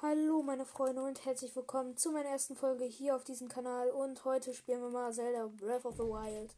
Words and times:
Hallo 0.00 0.42
meine 0.44 0.64
Freunde 0.64 1.02
und 1.02 1.24
herzlich 1.24 1.56
willkommen 1.56 1.96
zu 1.96 2.12
meiner 2.12 2.28
ersten 2.28 2.54
Folge 2.54 2.84
hier 2.84 3.16
auf 3.16 3.24
diesem 3.24 3.48
Kanal 3.48 3.90
und 3.90 4.24
heute 4.24 4.54
spielen 4.54 4.80
wir 4.80 4.90
mal 4.90 5.12
Zelda 5.12 5.48
Breath 5.48 5.84
of 5.84 5.96
the 5.96 6.04
Wild. 6.04 6.54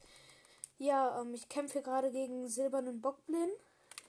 Ja, 0.76 1.18
ähm, 1.18 1.32
ich 1.32 1.48
kämpfe 1.48 1.80
gerade 1.80 2.10
gegen 2.10 2.48
silbernen 2.48 3.00
Bockblin. 3.00 3.48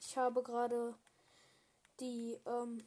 Ich 0.02 0.18
habe 0.18 0.42
gerade 0.42 0.94
die 1.98 2.38
ähm, 2.44 2.84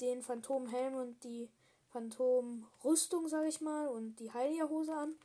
den 0.00 0.22
Phantomhelm 0.22 0.94
und 0.94 1.24
die 1.24 1.48
Phantomrüstung, 1.90 3.26
sage 3.26 3.48
ich 3.48 3.60
mal, 3.60 3.88
und 3.88 4.14
die 4.20 4.32
Heilerhose 4.32 4.94
an. 4.94 5.16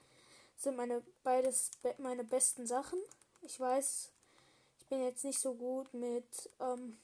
Das 0.56 0.64
sind 0.64 0.78
meine 0.78 1.04
beides 1.24 1.70
be 1.84 1.94
meine 2.00 2.24
besten 2.24 2.66
Sachen. 2.66 2.98
Ich 3.44 3.60
weiß, 3.60 4.10
ich 4.80 4.88
bin 4.88 5.04
jetzt 5.04 5.24
nicht 5.24 5.40
so 5.40 5.54
gut 5.54 5.94
mit 5.94 6.50
ähm, 6.60 6.98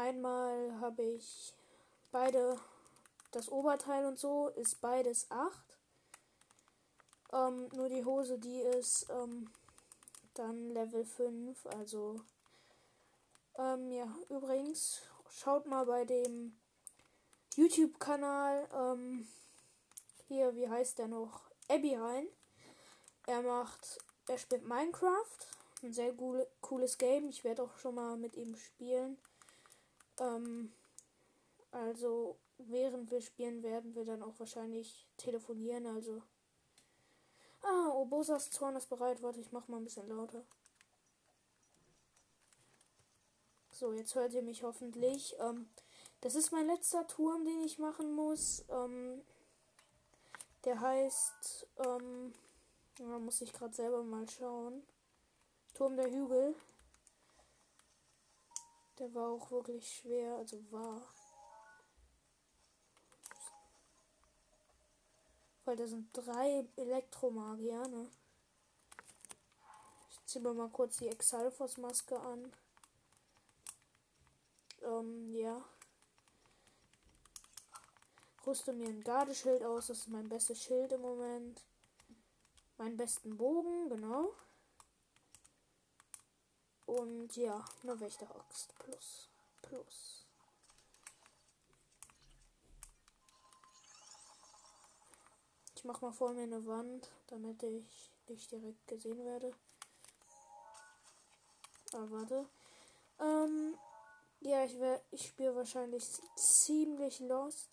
Einmal 0.00 0.80
habe 0.80 1.02
ich 1.02 1.52
beide, 2.10 2.58
das 3.32 3.50
Oberteil 3.50 4.06
und 4.06 4.18
so 4.18 4.48
ist 4.48 4.80
beides 4.80 5.30
8. 5.30 5.78
Ähm, 7.34 7.68
nur 7.74 7.90
die 7.90 8.02
Hose, 8.02 8.38
die 8.38 8.60
ist 8.60 9.10
ähm, 9.10 9.50
dann 10.32 10.70
Level 10.70 11.04
5. 11.04 11.66
Also, 11.66 12.18
ähm, 13.58 13.92
ja, 13.92 14.08
übrigens, 14.30 15.02
schaut 15.28 15.66
mal 15.66 15.84
bei 15.84 16.06
dem 16.06 16.58
YouTube-Kanal, 17.56 18.68
ähm, 18.72 19.28
hier, 20.28 20.56
wie 20.56 20.70
heißt 20.70 20.98
der 20.98 21.08
noch? 21.08 21.42
Abby 21.68 21.94
rein. 21.94 22.26
Er 23.26 23.42
macht, 23.42 23.98
er 24.28 24.38
spielt 24.38 24.66
Minecraft. 24.66 25.36
Ein 25.82 25.92
sehr 25.92 26.14
cooles 26.62 26.96
Game. 26.96 27.28
Ich 27.28 27.44
werde 27.44 27.64
auch 27.64 27.76
schon 27.76 27.96
mal 27.96 28.16
mit 28.16 28.34
ihm 28.36 28.56
spielen. 28.56 29.18
Ähm, 30.20 30.72
also 31.72 32.38
während 32.58 33.10
wir 33.10 33.20
spielen, 33.20 33.62
werden 33.62 33.94
wir 33.94 34.04
dann 34.04 34.22
auch 34.22 34.38
wahrscheinlich 34.38 35.08
telefonieren. 35.16 35.86
Also. 35.86 36.22
Ah, 37.62 37.90
Obosas 37.94 38.50
Zorn 38.50 38.76
ist 38.76 38.88
bereit. 38.88 39.22
Warte, 39.22 39.40
ich 39.40 39.52
mach 39.52 39.68
mal 39.68 39.78
ein 39.78 39.84
bisschen 39.84 40.08
lauter. 40.08 40.44
So, 43.70 43.92
jetzt 43.92 44.14
hört 44.14 44.32
ihr 44.34 44.42
mich 44.42 44.62
hoffentlich. 44.62 45.34
Ähm, 45.40 45.68
das 46.20 46.34
ist 46.34 46.52
mein 46.52 46.66
letzter 46.66 47.06
Turm, 47.06 47.44
den 47.44 47.62
ich 47.62 47.78
machen 47.78 48.12
muss. 48.12 48.64
Ähm, 48.68 49.22
der 50.64 50.80
heißt, 50.80 51.66
ähm, 51.78 52.34
da 52.96 53.18
muss 53.18 53.40
ich 53.40 53.52
gerade 53.54 53.74
selber 53.74 54.02
mal 54.02 54.28
schauen. 54.28 54.82
Turm 55.72 55.96
der 55.96 56.10
Hügel. 56.10 56.54
Der 59.00 59.14
war 59.14 59.30
auch 59.30 59.50
wirklich 59.50 59.90
schwer, 59.90 60.36
also 60.36 60.62
war. 60.70 61.00
Weil 65.64 65.76
da 65.76 65.86
sind 65.86 66.10
drei 66.12 66.68
Elektromagier, 66.76 67.80
ne? 67.88 68.10
Ich 70.10 70.26
ziehe 70.26 70.42
mir 70.44 70.52
mal 70.52 70.68
kurz 70.68 70.98
die 70.98 71.08
Exalfos-Maske 71.08 72.20
an. 72.20 72.52
Ähm, 74.82 75.34
ja. 75.34 75.64
Rüste 78.46 78.74
mir 78.74 78.88
ein 78.88 79.02
Gardeschild 79.02 79.62
aus, 79.62 79.86
das 79.86 80.00
ist 80.00 80.08
mein 80.08 80.28
bestes 80.28 80.62
Schild 80.62 80.92
im 80.92 81.00
Moment. 81.00 81.62
Meinen 82.76 82.98
besten 82.98 83.38
Bogen, 83.38 83.88
genau. 83.88 84.34
Und 86.90 87.36
ja, 87.36 87.64
eine 87.84 88.00
Wächteraxt 88.00 88.74
plus. 88.80 89.28
Plus. 89.62 90.26
Ich 95.76 95.84
mach 95.84 96.00
mal 96.00 96.10
vor 96.10 96.32
mir 96.32 96.42
eine 96.42 96.66
Wand, 96.66 97.08
damit 97.28 97.62
ich 97.62 98.10
nicht 98.26 98.50
direkt 98.50 98.88
gesehen 98.88 99.24
werde. 99.24 99.52
Ah, 101.92 102.06
warte. 102.08 102.48
Ähm, 103.20 103.78
ja, 104.40 104.64
ich, 104.64 104.76
ich 105.12 105.28
spiele 105.28 105.54
wahrscheinlich 105.54 106.04
ziemlich 106.34 107.20
lost. 107.20 107.68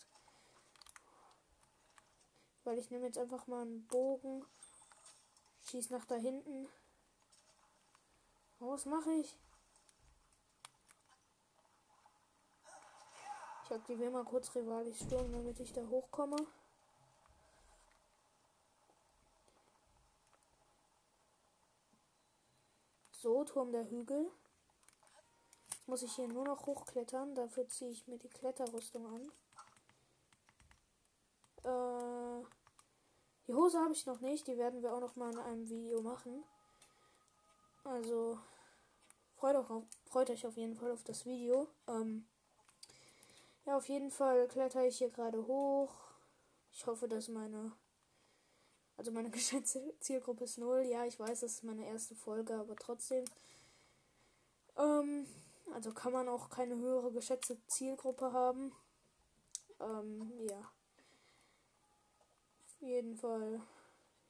Weil 2.62 2.78
ich 2.78 2.88
nehme 2.90 3.06
jetzt 3.06 3.18
einfach 3.18 3.48
mal 3.48 3.62
einen 3.62 3.84
Bogen. 3.88 4.46
Schieß 5.62 5.90
nach 5.90 6.04
da 6.04 6.14
hinten. 6.14 6.68
Was 8.60 8.86
mache 8.86 9.12
ich? 9.12 9.36
Ich 13.64 13.70
aktiviere 13.72 14.10
mal 14.10 14.24
kurz 14.24 14.54
Rivalis 14.54 14.98
Sturm, 14.98 15.30
damit 15.30 15.60
ich 15.60 15.72
da 15.72 15.86
hochkomme. 15.86 16.36
So, 23.12 23.44
Turm 23.44 23.72
der 23.72 23.88
Hügel. 23.90 24.30
muss 25.86 26.02
ich 26.02 26.12
hier 26.14 26.28
nur 26.28 26.44
noch 26.44 26.66
hochklettern. 26.66 27.34
Dafür 27.34 27.68
ziehe 27.68 27.90
ich 27.90 28.06
mir 28.06 28.18
die 28.18 28.28
Kletterrüstung 28.28 29.06
an. 29.06 29.32
Äh, 31.64 32.46
die 33.46 33.54
Hose 33.54 33.78
habe 33.80 33.92
ich 33.92 34.06
noch 34.06 34.20
nicht. 34.20 34.46
Die 34.46 34.56
werden 34.56 34.82
wir 34.82 34.92
auch 34.94 35.00
noch 35.00 35.16
mal 35.16 35.32
in 35.32 35.38
einem 35.38 35.68
Video 35.68 36.00
machen. 36.00 36.44
Also 37.88 38.38
freut, 39.36 39.56
auch, 39.56 39.82
freut 40.04 40.28
euch 40.28 40.46
auf 40.46 40.56
jeden 40.58 40.76
Fall 40.76 40.90
auf 40.90 41.04
das 41.04 41.24
Video. 41.24 41.68
Ähm, 41.86 42.26
ja, 43.64 43.76
auf 43.76 43.88
jeden 43.88 44.10
Fall 44.10 44.46
kletter 44.46 44.86
ich 44.86 44.98
hier 44.98 45.08
gerade 45.08 45.46
hoch. 45.46 45.94
Ich 46.70 46.86
hoffe, 46.86 47.08
dass 47.08 47.28
meine. 47.28 47.72
Also 48.98 49.10
meine 49.10 49.30
geschätzte 49.38 49.94
Zielgruppe 50.00 50.44
ist 50.44 50.58
null. 50.58 50.82
Ja, 50.82 51.06
ich 51.06 51.18
weiß, 51.18 51.40
das 51.40 51.52
ist 51.52 51.64
meine 51.64 51.86
erste 51.86 52.14
Folge, 52.14 52.54
aber 52.54 52.76
trotzdem. 52.76 53.24
Ähm, 54.76 55.26
also 55.72 55.92
kann 55.92 56.12
man 56.12 56.28
auch 56.28 56.50
keine 56.50 56.76
höhere 56.76 57.10
geschätzte 57.10 57.56
Zielgruppe 57.68 58.32
haben. 58.32 58.72
Ähm, 59.80 60.30
ja. 60.40 60.60
Auf 62.66 62.80
jeden 62.80 63.16
Fall. 63.16 63.62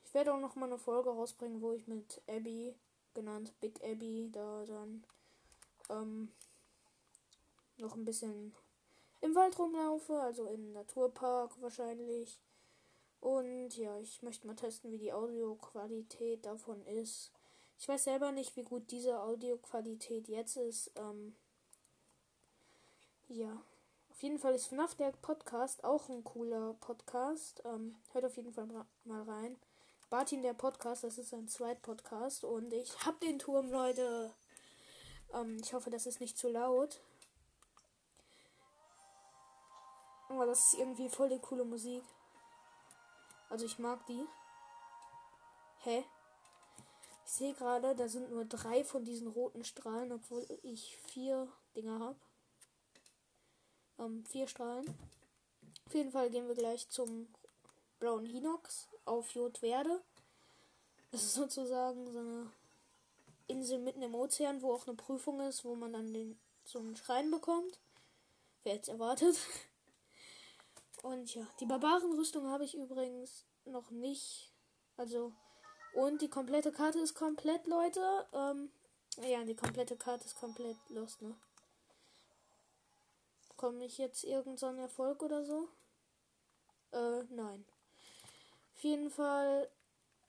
Ich 0.04 0.14
werde 0.14 0.32
auch 0.32 0.40
noch 0.40 0.54
mal 0.54 0.66
eine 0.66 0.78
Folge 0.78 1.10
rausbringen, 1.10 1.60
wo 1.60 1.72
ich 1.72 1.88
mit 1.88 2.22
Abby 2.28 2.76
genannt, 3.18 3.52
Big 3.60 3.82
Abby, 3.82 4.30
da 4.32 4.64
dann 4.64 5.04
ähm, 5.90 6.32
noch 7.78 7.96
ein 7.96 8.04
bisschen 8.04 8.54
im 9.20 9.34
Wald 9.34 9.58
rumlaufe, 9.58 10.20
also 10.20 10.46
im 10.46 10.72
Naturpark 10.72 11.60
wahrscheinlich. 11.60 12.38
Und 13.20 13.76
ja, 13.76 13.98
ich 13.98 14.22
möchte 14.22 14.46
mal 14.46 14.54
testen, 14.54 14.92
wie 14.92 14.98
die 14.98 15.12
Audioqualität 15.12 16.46
davon 16.46 16.84
ist. 16.86 17.32
Ich 17.80 17.88
weiß 17.88 18.04
selber 18.04 18.30
nicht, 18.30 18.54
wie 18.56 18.62
gut 18.62 18.90
diese 18.92 19.20
Audioqualität 19.20 20.28
jetzt 20.28 20.56
ist. 20.56 20.92
Ähm, 20.94 21.34
ja, 23.26 23.60
auf 24.10 24.22
jeden 24.22 24.38
Fall 24.38 24.54
ist 24.54 24.68
FNAF 24.68 24.94
der 24.94 25.10
Podcast 25.10 25.82
auch 25.82 26.08
ein 26.08 26.22
cooler 26.22 26.74
Podcast. 26.74 27.62
Ähm, 27.64 27.96
hört 28.12 28.24
auf 28.24 28.36
jeden 28.36 28.52
Fall 28.52 28.68
mal 29.04 29.22
rein. 29.22 29.56
Bartin 30.10 30.40
der 30.40 30.54
Podcast, 30.54 31.04
das 31.04 31.18
ist 31.18 31.34
ein 31.34 31.48
Zweitpodcast 31.48 32.42
und 32.42 32.72
ich 32.72 33.04
hab 33.04 33.20
den 33.20 33.38
Turm, 33.38 33.70
Leute. 33.70 34.34
Ähm, 35.34 35.58
ich 35.62 35.74
hoffe, 35.74 35.90
das 35.90 36.06
ist 36.06 36.20
nicht 36.20 36.38
zu 36.38 36.48
laut. 36.48 37.02
Aber 40.30 40.46
das 40.46 40.72
ist 40.72 40.78
irgendwie 40.78 41.10
voll 41.10 41.28
die 41.28 41.38
coole 41.38 41.64
Musik. 41.64 42.02
Also 43.50 43.66
ich 43.66 43.78
mag 43.78 44.04
die. 44.06 44.26
Hä? 45.80 46.04
Ich 47.26 47.32
sehe 47.32 47.52
gerade, 47.52 47.94
da 47.94 48.08
sind 48.08 48.30
nur 48.30 48.46
drei 48.46 48.84
von 48.84 49.04
diesen 49.04 49.28
roten 49.28 49.62
Strahlen, 49.62 50.12
obwohl 50.12 50.46
ich 50.62 50.96
vier 50.96 51.52
Dinger 51.76 52.00
habe. 52.00 52.18
Ähm, 53.98 54.24
vier 54.24 54.46
Strahlen. 54.46 54.86
Auf 55.86 55.94
jeden 55.94 56.12
Fall 56.12 56.30
gehen 56.30 56.48
wir 56.48 56.54
gleich 56.54 56.88
zum 56.88 57.28
blauen 57.98 58.26
Hinox 58.26 58.88
auf 59.04 59.30
Jodwerde. 59.34 60.02
Das 61.10 61.22
ist 61.22 61.34
sozusagen 61.34 62.10
so 62.12 62.18
eine 62.18 62.52
Insel 63.46 63.78
mitten 63.78 64.02
im 64.02 64.14
Ozean, 64.14 64.62
wo 64.62 64.72
auch 64.72 64.86
eine 64.86 64.96
Prüfung 64.96 65.40
ist, 65.40 65.64
wo 65.64 65.74
man 65.74 65.92
dann 65.92 66.12
den, 66.12 66.38
so 66.64 66.78
einen 66.78 66.96
Schrein 66.96 67.30
bekommt. 67.30 67.78
Wer 68.62 68.74
jetzt 68.74 68.88
erwartet. 68.88 69.36
Und 71.02 71.34
ja, 71.34 71.46
die 71.60 71.66
Barbarenrüstung 71.66 72.48
habe 72.48 72.64
ich 72.64 72.74
übrigens 72.74 73.44
noch 73.64 73.90
nicht. 73.90 74.52
Also, 74.96 75.32
und 75.94 76.20
die 76.20 76.28
komplette 76.28 76.72
Karte 76.72 76.98
ist 76.98 77.14
komplett, 77.14 77.68
Leute. 77.68 78.26
Ähm, 78.32 78.70
ja, 79.22 79.44
die 79.44 79.54
komplette 79.54 79.96
Karte 79.96 80.24
ist 80.24 80.36
komplett 80.36 80.76
lost, 80.88 81.22
ne? 81.22 81.36
Komme 83.56 83.84
ich 83.84 83.98
jetzt 83.98 84.24
irgendeinen 84.24 84.78
Erfolg 84.78 85.22
oder 85.22 85.44
so? 85.44 85.68
Äh, 86.92 87.22
nein. 87.30 87.64
Auf 88.78 88.84
jeden 88.84 89.10
Fall 89.10 89.68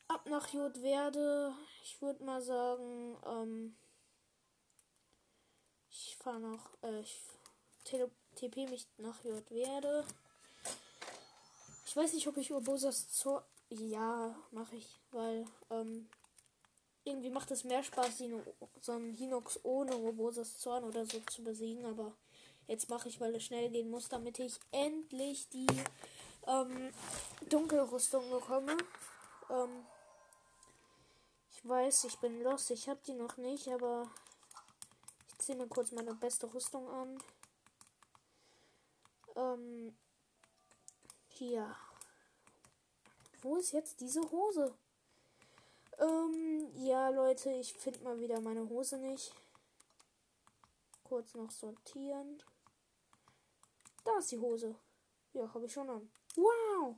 ab 0.08 0.28
nach 0.28 0.52
Jodwerde. 0.52 1.54
Ich 1.84 2.02
würde 2.02 2.24
mal 2.24 2.42
sagen, 2.42 3.16
ähm, 3.28 3.76
ich 5.92 6.18
fahre 6.18 6.40
noch, 6.40 6.72
äh, 6.82 7.00
ich 7.02 7.22
TP 7.84 8.66
mich 8.66 8.88
nach 8.98 9.24
J 9.24 9.48
werde. 9.52 10.04
Ich 11.86 11.96
weiß 11.96 12.12
nicht, 12.14 12.28
ob 12.28 12.38
ich 12.38 12.52
Urbosas 12.52 13.12
Zor. 13.12 13.46
Ja, 13.70 14.36
mache 14.50 14.78
ich, 14.78 15.00
weil 15.12 15.46
ähm, 15.70 16.10
irgendwie 17.04 17.30
macht 17.30 17.52
es 17.52 17.64
mehr 17.64 17.84
Spaß, 17.84 18.24
so 18.82 18.94
einen 18.94 19.14
Hinox 19.14 19.60
ohne 19.62 19.96
Urbosas 19.96 20.58
Zorn 20.58 20.86
oder 20.86 21.06
so 21.06 21.20
zu 21.30 21.44
besiegen, 21.44 21.86
aber 21.86 22.16
jetzt 22.66 22.90
mache 22.90 23.10
ich, 23.10 23.20
weil 23.20 23.36
es 23.36 23.44
schnell 23.44 23.70
gehen 23.70 23.92
muss, 23.92 24.10
damit 24.10 24.40
ich 24.40 24.58
endlich 24.72 25.50
die 25.50 25.68
ähm, 26.50 26.92
Dunkelrüstung 27.48 28.30
bekomme. 28.30 28.76
Ähm, 29.50 29.86
ich 31.52 31.68
weiß, 31.68 32.06
ich 32.06 32.18
bin 32.20 32.42
los, 32.42 32.70
ich 32.70 32.90
habe 32.90 33.00
die 33.06 33.14
noch 33.14 33.38
nicht, 33.38 33.68
aber 33.68 34.10
ich 35.28 35.38
ziehe 35.40 35.58
mir 35.58 35.68
kurz 35.68 35.92
meine 35.92 36.16
beste 36.16 36.52
Rüstung 36.54 36.90
an. 36.90 37.24
Ähm, 39.36 39.98
hier. 41.28 41.76
Wo 43.42 43.58
ist 43.58 43.72
jetzt 43.72 44.02
diese 44.02 44.22
Hose? 44.32 44.74
Ähm, 45.98 46.70
ja, 46.76 47.10
Leute, 47.10 47.52
ich 47.52 47.74
finde 47.74 48.04
mal 48.04 48.20
wieder 48.20 48.42
meine 48.42 48.68
Hose 48.68 48.98
nicht. 48.98 49.34
Kurz 51.04 51.34
noch 51.36 51.52
sortieren. 51.52 52.42
Da 54.04 54.18
ist 54.18 54.32
die 54.32 54.40
Hose. 54.40 54.76
Ja, 55.34 55.54
habe 55.54 55.66
ich 55.66 55.74
schon 55.74 55.90
an. 55.90 56.10
Wow! 56.36 56.96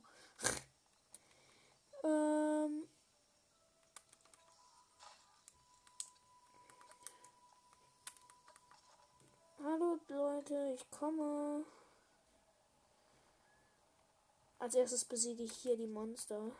ähm. 2.04 2.88
Hallo 9.64 9.98
Leute, 10.08 10.74
ich 10.74 10.90
komme. 10.90 11.64
Als 14.58 14.74
erstes 14.74 15.04
besiege 15.04 15.42
ich 15.42 15.52
hier 15.52 15.76
die 15.76 15.86
Monster. 15.86 16.52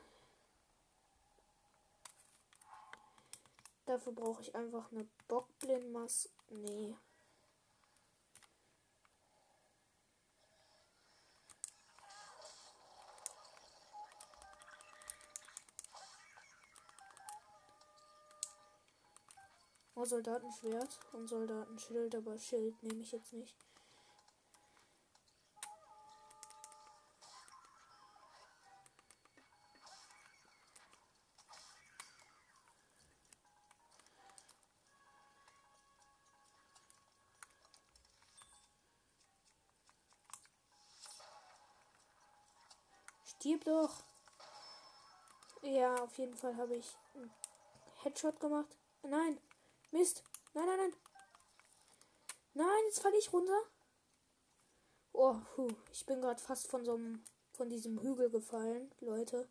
Dafür 3.87 4.13
brauche 4.13 4.43
ich 4.43 4.55
einfach 4.55 4.91
eine 4.91 5.07
Bockblindmaske. 5.29 6.31
Nee. 6.51 6.97
Oh, 20.03 20.05
Soldatenschwert 20.05 20.99
und 21.13 21.29
Soldatenschild, 21.29 22.17
aber 22.17 22.37
Schild 22.37 22.83
nehme 22.83 23.03
ich 23.03 23.13
jetzt 23.13 23.33
nicht. 23.33 23.55
Stirb 43.25 43.65
doch. 43.65 44.03
Ja, 45.63 45.95
auf 45.95 46.19
jeden 46.19 46.35
Fall 46.35 46.57
habe 46.57 46.75
ich 46.75 46.97
einen 47.15 47.31
Headshot 48.03 48.41
gemacht. 48.41 48.77
Nein. 49.05 49.39
Mist. 49.93 50.25
Nein, 50.55 50.67
nein, 50.67 50.79
nein. 50.79 50.95
Nein, 52.55 52.85
jetzt 52.87 53.01
falle 53.01 53.17
ich 53.19 53.33
runter. 53.33 53.61
Oh, 55.13 55.37
puh. 55.55 55.69
ich 55.93 56.07
bin 56.07 56.21
gerade 56.21 56.41
fast 56.41 56.67
von 56.69 56.85
so 56.85 56.95
einem, 56.95 57.23
von 57.53 57.69
diesem 57.69 58.01
Hügel 58.01 58.31
gefallen, 58.31 58.91
Leute. 59.01 59.49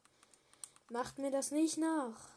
Macht 0.90 1.20
mir 1.20 1.32
das 1.32 1.52
nicht 1.52 1.78
nach. 1.78 2.30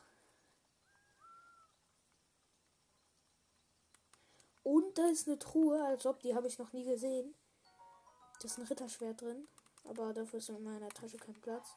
Und 4.62 4.96
da 4.96 5.08
ist 5.08 5.26
eine 5.26 5.38
Truhe, 5.38 5.82
als 5.84 6.06
ob 6.06 6.20
die 6.20 6.34
habe 6.34 6.46
ich 6.46 6.58
noch 6.58 6.72
nie 6.72 6.84
gesehen. 6.84 7.34
Da 8.40 8.46
ist 8.46 8.58
ein 8.58 8.66
Ritterschwert 8.66 9.20
drin. 9.20 9.48
Aber 9.84 10.12
dafür 10.12 10.38
ist 10.38 10.48
in 10.48 10.62
meiner 10.62 10.88
Tasche 10.90 11.16
kein 11.16 11.40
Platz. 11.40 11.76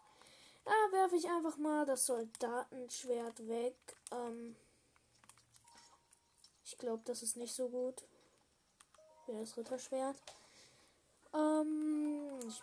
Da 0.63 0.71
werfe 0.91 1.15
ich 1.15 1.27
einfach 1.29 1.57
mal 1.57 1.85
das 1.85 2.05
Soldatenschwert 2.05 3.47
weg. 3.47 3.75
Ähm 4.11 4.55
ich 6.67 6.77
glaube, 6.77 7.01
das 7.05 7.23
ist 7.23 7.37
nicht 7.37 7.53
so 7.53 7.69
gut. 7.69 8.03
Ja, 9.27 9.39
das 9.39 9.55
Ritterschwert. 9.55 10.17
Ähm, 11.33 12.39
ich, 12.45 12.61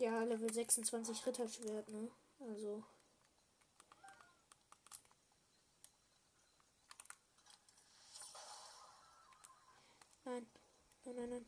ja, 0.00 0.24
Level 0.24 0.52
26 0.52 1.24
Ritterschwert, 1.24 1.88
ne? 1.88 2.10
Also. 2.40 2.82
Nein, 10.24 10.46
nein, 11.04 11.14
nein, 11.14 11.30
nein. 11.30 11.46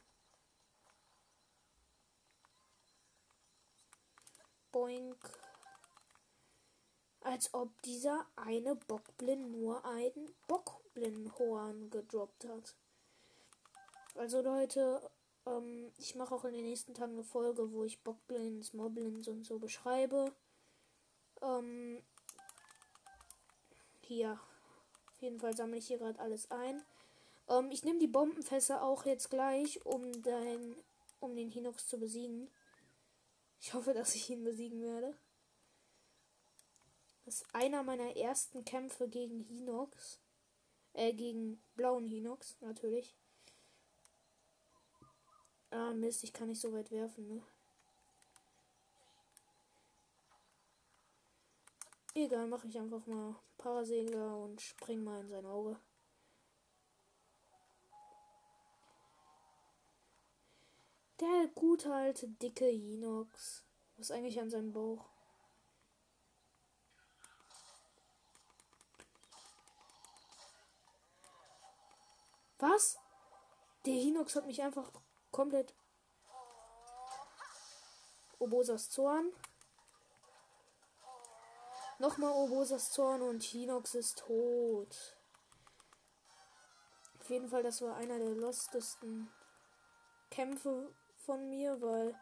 Boink. 4.71 5.41
Als 7.23 7.53
ob 7.53 7.83
dieser 7.83 8.27
eine 8.37 8.77
Bockblind 8.77 9.51
nur 9.51 9.85
einen 9.85 10.33
Bockblindhorn 10.97 11.91
gedroppt 11.91 12.47
hat. 12.47 12.75
Also 14.15 14.41
Leute, 14.41 15.01
ähm, 15.47 15.93
ich 15.99 16.15
mache 16.15 16.35
auch 16.35 16.45
in 16.45 16.55
den 16.55 16.65
nächsten 16.65 16.95
Tagen 16.95 17.13
eine 17.13 17.25
Folge, 17.25 17.71
wo 17.73 17.85
ich 17.85 18.03
Bockblins, 18.03 18.73
Moblins 18.73 19.29
und 19.29 19.45
so 19.45 19.59
beschreibe. 19.59 20.33
Ähm, 21.43 22.03
hier. 24.01 24.41
Auf 25.13 25.23
jeden 25.23 25.39
Fall 25.39 25.57
sammle 25.57 25.79
ich 25.79 25.87
hier 25.87 25.99
gerade 25.99 26.19
alles 26.19 26.51
ein. 26.51 26.83
Ähm, 27.49 27.71
ich 27.71 27.85
nehme 27.85 27.99
die 27.99 28.07
Bombenfässer 28.07 28.83
auch 28.83 29.05
jetzt 29.05 29.31
gleich, 29.31 29.85
um 29.85 30.23
den, 30.23 30.77
um 31.21 31.37
den 31.37 31.51
Hinox 31.51 31.87
zu 31.89 31.99
besiegen. 31.99 32.51
Ich 33.61 33.75
hoffe, 33.75 33.95
dass 33.95 34.15
ich 34.15 34.29
ihn 34.31 34.45
besiegen 34.45 34.83
werde. 34.83 35.17
Das 37.25 37.43
ist 37.43 37.55
einer 37.55 37.83
meiner 37.83 38.17
ersten 38.17 38.65
Kämpfe 38.65 39.09
gegen 39.09 39.41
Hinox. 39.41 40.21
Äh, 40.97 41.13
gegen 41.13 41.61
blauen 41.75 42.07
Hinox, 42.07 42.57
natürlich. 42.63 43.15
Ah, 45.71 45.93
Mist, 45.93 46.25
ich 46.25 46.33
kann 46.33 46.49
nicht 46.49 46.61
so 46.61 46.73
weit 46.73 46.91
werfen, 46.91 47.29
ne? 47.29 47.43
Egal, 52.15 52.47
mache 52.47 52.67
ich 52.67 52.79
einfach 52.79 53.07
mal 53.07 53.37
Parasegler 53.59 54.39
und 54.39 54.59
spring 54.63 55.05
mal 55.05 55.21
in 55.21 55.29
sein 55.29 55.45
Auge. 55.45 55.79
Der 61.21 61.51
gute 61.55 61.93
alte 61.93 62.27
dicke 62.27 62.69
Hinox. 62.69 63.65
Was 63.97 64.07
ist 64.07 64.13
eigentlich 64.13 64.41
an 64.41 64.49
seinem 64.49 64.73
Bauch? 64.73 65.16
Was? 72.59 72.99
Der 73.85 73.95
Hinox 73.95 74.35
hat 74.37 74.47
mich 74.47 74.63
einfach 74.63 74.91
komplett. 75.31 75.75
Obosas 78.39 78.91
Zorn. 78.91 79.33
Nochmal 81.99 82.33
Obosas 82.33 82.91
Zorn 82.93 83.23
und 83.23 83.43
Hinox 83.43 83.95
ist 83.95 84.19
tot. 84.19 85.17
Auf 87.21 87.31
jeden 87.31 87.49
Fall, 87.49 87.63
das 87.63 87.81
war 87.83 87.97
einer 87.97 88.19
der 88.19 88.35
lostesten 88.35 89.31
Kämpfe 90.31 90.93
von 91.25 91.49
mir, 91.49 91.81
weil 91.81 92.15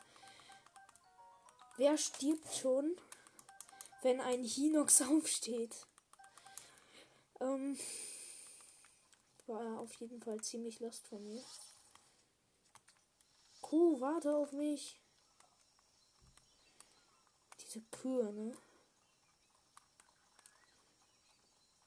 wer 1.76 1.98
stirbt 1.98 2.54
schon, 2.54 2.96
wenn 4.02 4.20
ein 4.20 4.44
Hinox 4.44 5.02
aufsteht? 5.10 5.86
Ähm, 7.40 7.78
war 9.46 9.80
auf 9.80 9.94
jeden 9.94 10.20
Fall 10.20 10.40
ziemlich 10.40 10.80
lost 10.80 11.06
von 11.08 11.22
mir. 11.24 11.44
Kuh, 13.60 14.00
warte 14.00 14.34
auf 14.34 14.52
mich. 14.52 15.00
Diese 17.60 17.80
Kühe, 17.90 18.32
ne? 18.32 18.56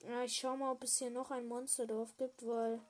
Ja, 0.01 0.23
ich 0.23 0.37
schau 0.37 0.55
mal, 0.55 0.71
ob 0.71 0.83
es 0.83 0.97
hier 0.97 1.11
noch 1.11 1.31
ein 1.31 1.47
Monsterdorf 1.47 2.15
gibt, 2.17 2.45
weil 2.45 2.81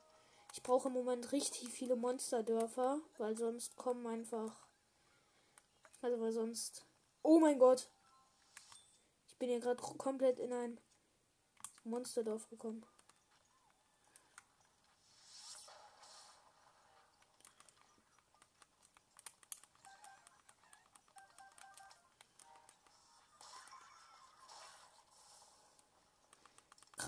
ich 0.52 0.62
brauche 0.62 0.88
im 0.88 0.94
Moment 0.94 1.32
richtig 1.32 1.68
viele 1.68 1.96
Monsterdörfer, 1.96 3.00
weil 3.18 3.36
sonst 3.36 3.76
kommen 3.76 4.06
einfach. 4.06 4.68
Also 6.00 6.20
weil 6.20 6.32
sonst. 6.32 6.86
Oh 7.22 7.40
mein 7.40 7.58
Gott! 7.58 7.90
Ich 9.26 9.36
bin 9.36 9.48
hier 9.48 9.60
gerade 9.60 9.82
komplett 9.82 10.38
in 10.38 10.52
ein 10.52 10.80
Monsterdorf 11.84 12.48
gekommen. 12.48 12.86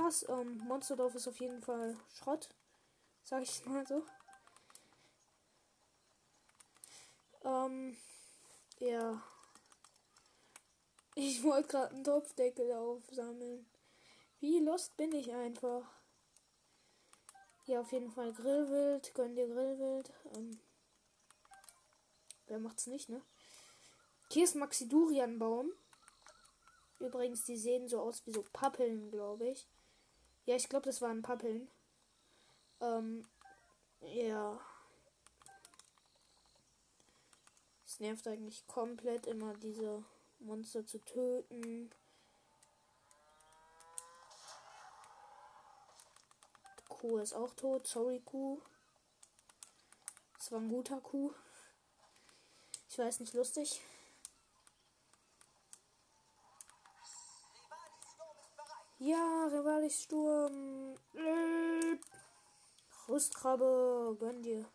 Krass. 0.01 0.25
Ähm, 0.29 0.59
Monsterdorf 0.67 1.15
ist 1.15 1.29
auf 1.29 1.39
jeden 1.41 1.63
Fall 1.63 1.97
Schrott. 2.15 2.49
Sag 3.23 3.43
ich 3.43 3.65
mal 3.67 3.87
so. 3.87 4.05
Ähm, 7.45 7.97
ja. 8.79 9.23
Ich 11.15 11.43
wollte 11.43 11.69
gerade 11.69 11.95
einen 11.95 12.05
Topfdeckel 12.05 12.73
aufsammeln. 12.73 13.67
Wie 14.41 14.59
lost 14.61 14.97
bin 14.97 15.13
ich 15.13 15.33
einfach. 15.35 15.87
Ja, 17.67 17.81
auf 17.81 17.93
jeden 17.93 18.11
Fall 18.11 18.33
Grillwild. 18.33 19.15
Gönn 19.15 19.35
dir 19.35 19.47
Grillwild. 19.47 20.13
Ähm, 20.35 20.61
wer 22.47 22.59
macht's 22.59 22.87
nicht, 22.87 23.09
ne? 23.09 23.23
Hier 24.31 24.45
ist 24.45 24.55
Maxidurianbaum. 24.55 25.73
Übrigens, 27.01 27.45
die 27.45 27.57
sehen 27.57 27.89
so 27.89 28.01
aus 28.01 28.25
wie 28.27 28.33
so 28.33 28.45
Pappeln, 28.53 29.11
glaube 29.11 29.49
ich. 29.49 29.69
Ja, 30.51 30.57
ich 30.57 30.69
glaube, 30.69 30.87
das 30.87 31.01
waren 31.01 31.23
Pappeln. 31.23 31.69
Ähm, 32.81 33.25
ja. 34.01 34.61
Es 37.87 38.01
nervt 38.01 38.27
eigentlich 38.27 38.67
komplett 38.67 39.29
immer 39.29 39.55
diese 39.55 40.03
Monster 40.41 40.85
zu 40.85 40.99
töten. 41.05 41.93
Kuh 46.89 47.19
ist 47.19 47.35
auch 47.35 47.55
tot. 47.55 47.87
Sorry, 47.87 48.19
Kuh. 48.19 48.61
Das 50.37 50.51
war 50.51 50.59
ein 50.59 50.69
guter 50.69 51.01
Kuh. 51.01 51.33
Ich 52.89 52.99
weiß 52.99 53.21
nicht, 53.21 53.35
lustig. 53.35 53.81
Ja, 59.03 59.47
Rivalisturm. 59.47 60.95
Rüstkrabbe, 63.09 64.15
gönn 64.21 64.43
dir. 64.43 64.67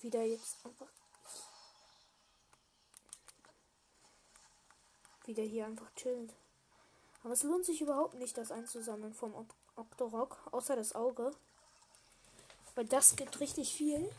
Wieder 0.00 0.22
jetzt 0.22 0.64
einfach. 0.64 0.88
Wieder 5.26 5.42
hier 5.42 5.66
einfach 5.66 5.94
chillen. 5.94 6.32
Aber 7.22 7.34
es 7.34 7.42
lohnt 7.42 7.66
sich 7.66 7.82
überhaupt 7.82 8.14
nicht, 8.14 8.38
das 8.38 8.50
einzusammeln 8.50 9.12
vom 9.12 9.34
Octorok, 9.74 10.38
außer 10.52 10.74
das 10.74 10.94
Auge. 10.94 11.32
Weil 12.76 12.86
das 12.86 13.16
gibt 13.16 13.40
richtig 13.40 13.74
viel. 13.74 14.10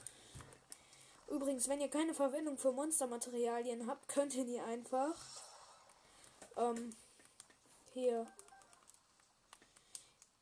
Übrigens, 1.30 1.68
wenn 1.68 1.82
ihr 1.82 1.90
keine 1.90 2.14
Verwendung 2.14 2.60
für 2.60 2.72
Monstermaterialien 2.72 3.88
habt, 3.88 4.08
könnt 4.08 4.36
ihr 4.36 4.46
die 4.46 4.60
einfach 4.60 5.16
ähm, 6.58 6.96
hier 7.98 8.28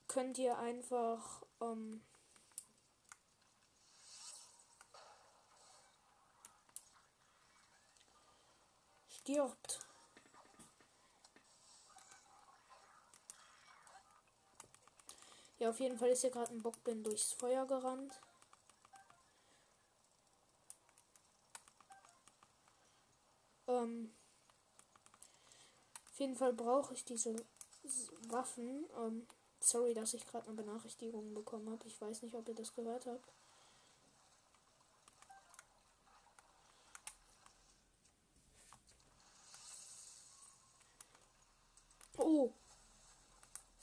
könnt 0.07 0.38
ihr 0.38 0.57
einfach 0.57 1.43
ähm, 1.62 2.01
stirbt. 9.07 9.79
Ja, 15.57 15.69
auf 15.69 15.79
jeden 15.79 15.97
Fall 15.97 16.09
ist 16.09 16.21
hier 16.21 16.31
gerade 16.31 16.53
ein 16.53 16.62
Bockbin 16.62 17.03
durchs 17.03 17.33
Feuer 17.33 17.65
gerannt. 17.65 18.21
Ähm, 23.67 24.14
auf 26.15 26.19
jeden 26.22 26.38
Fall 26.38 26.53
brauche 26.53 26.93
ich 26.93 27.03
diese 27.03 27.36
Waffen. 28.29 28.86
Ähm, 28.98 29.27
sorry, 29.60 29.93
dass 29.93 30.13
ich 30.13 30.25
gerade 30.25 30.48
eine 30.48 30.55
Benachrichtigung 30.55 31.34
bekommen 31.34 31.69
habe. 31.69 31.86
Ich 31.88 32.00
weiß 32.00 32.22
nicht, 32.22 32.34
ob 32.36 32.48
ihr 32.48 32.55
das 32.55 32.74
gehört 32.74 33.05
habt. 33.05 33.34
Oh. 42.17 42.53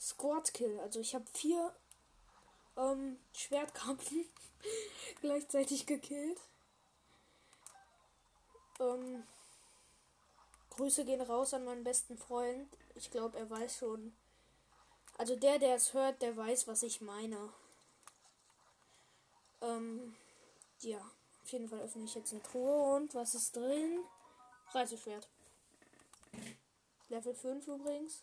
Squad 0.01 0.51
Kill. 0.55 0.79
Also 0.79 1.01
ich 1.01 1.13
habe 1.13 1.25
vier 1.35 1.71
ähm, 2.77 3.19
Schwertkampfen 3.35 4.25
gleichzeitig 5.21 5.85
gekillt. 5.85 6.39
Ähm, 8.79 9.23
Grüße 10.75 11.05
gehen 11.05 11.21
raus 11.21 11.53
an 11.53 11.65
meinen 11.65 11.83
besten 11.83 12.17
Freund. 12.17 12.67
Ich 12.95 13.11
glaube, 13.11 13.37
er 13.37 13.49
weiß 13.49 13.77
schon. 13.77 14.13
Also 15.17 15.35
der, 15.35 15.59
der 15.59 15.75
es 15.75 15.93
hört, 15.93 16.21
der 16.21 16.35
weiß, 16.35 16.67
was 16.67 16.81
ich 16.83 17.01
meine. 17.01 17.53
Ähm, 19.61 20.15
ja, 20.81 20.97
auf 21.43 21.51
jeden 21.51 21.69
Fall 21.69 21.79
öffne 21.79 22.03
ich 22.03 22.15
jetzt 22.15 22.33
eine 22.33 22.41
Truhe 22.41 22.95
und 22.95 23.13
was 23.13 23.35
ist 23.35 23.55
drin? 23.55 23.99
Reiseschwert. 24.71 25.29
Level 27.09 27.35
5 27.35 27.67
übrigens. 27.67 28.21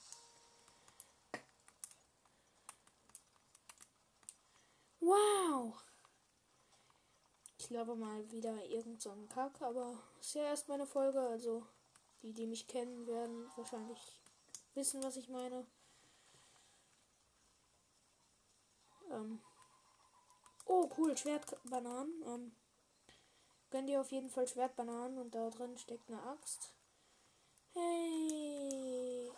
Wow! 4.99 5.75
Ich 7.59 7.69
glaube 7.69 7.95
mal 7.95 8.31
wieder 8.33 8.65
irgend 8.67 9.01
so 9.01 9.15
Kack, 9.33 9.63
aber 9.63 9.97
ist 10.21 10.35
ja 10.35 10.43
erst 10.43 10.69
meine 10.69 10.87
Folge, 10.87 11.21
also 11.21 11.65
die, 12.23 12.33
die 12.33 12.47
mich 12.47 12.67
kennen, 12.67 13.07
werden 13.07 13.51
wahrscheinlich 13.57 14.21
wissen, 14.75 15.03
was 15.03 15.17
ich 15.17 15.29
meine. 15.29 15.67
Ähm 19.11 19.41
oh, 20.67 20.89
cool, 20.97 21.17
Schwertbananen. 21.17 22.23
Ähm 22.27 22.57
gönn 23.71 23.87
dir 23.87 24.01
auf 24.01 24.11
jeden 24.11 24.31
Fall 24.31 24.47
Schwertbananen 24.47 25.19
und 25.19 25.35
da 25.35 25.49
drin 25.51 25.79
steckt 25.79 26.09
eine 26.09 26.23
Axt. 26.23 26.75
Hey, 27.73 29.31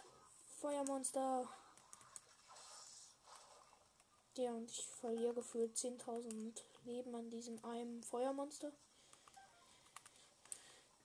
Feuermonster. 0.59 1.49
Ja, 4.37 4.53
und 4.53 4.71
ich 4.71 4.87
verliere 4.87 5.35
gefühlt 5.35 5.77
10.000 5.77 6.63
Leben 6.85 7.15
an 7.15 7.29
diesem 7.29 7.63
einen 7.65 8.03
Feuermonster. 8.03 8.73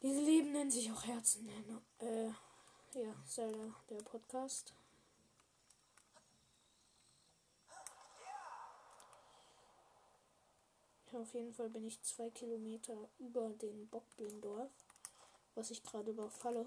Diese 0.03 0.21
Leben 0.21 0.51
nennen 0.51 0.69
sich 0.69 0.91
auch 0.91 1.03
Herzen. 1.05 1.49
Äh, 1.97 2.27
ja, 2.93 3.15
Zelda, 3.25 3.73
der 3.89 3.97
Podcast. 4.03 4.75
Ja, 11.11 11.19
auf 11.19 11.33
jeden 11.33 11.51
Fall 11.51 11.69
bin 11.69 11.87
ich 11.87 11.99
zwei 12.03 12.29
Kilometer 12.29 13.09
über 13.17 13.49
den 13.49 13.87
Bockblindorf, 13.87 14.71
was 15.55 15.71
ich 15.71 15.81
gerade 15.81 16.11
überfalle. 16.11 16.63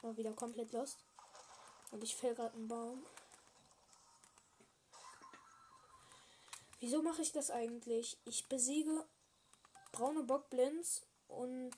War 0.00 0.16
wieder 0.16 0.32
komplett 0.32 0.72
lost. 0.72 1.04
Und 1.92 2.02
ich 2.02 2.16
fäll 2.16 2.34
gerade 2.34 2.54
einen 2.54 2.66
Baum. 2.66 3.06
Wieso 6.78 7.02
mache 7.02 7.22
ich 7.22 7.32
das 7.32 7.50
eigentlich? 7.50 8.18
Ich 8.24 8.48
besiege 8.48 9.06
braune 9.92 10.22
Bockblins 10.22 11.06
und 11.28 11.74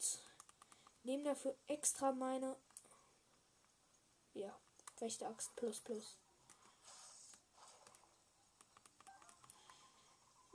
nehme 1.05 1.25
dafür 1.25 1.55
extra 1.69 2.13
meine 2.13 2.57
ja, 4.35 4.55
Wächteraxt 4.99 5.55
plus 5.57 5.81
plus. 5.81 6.17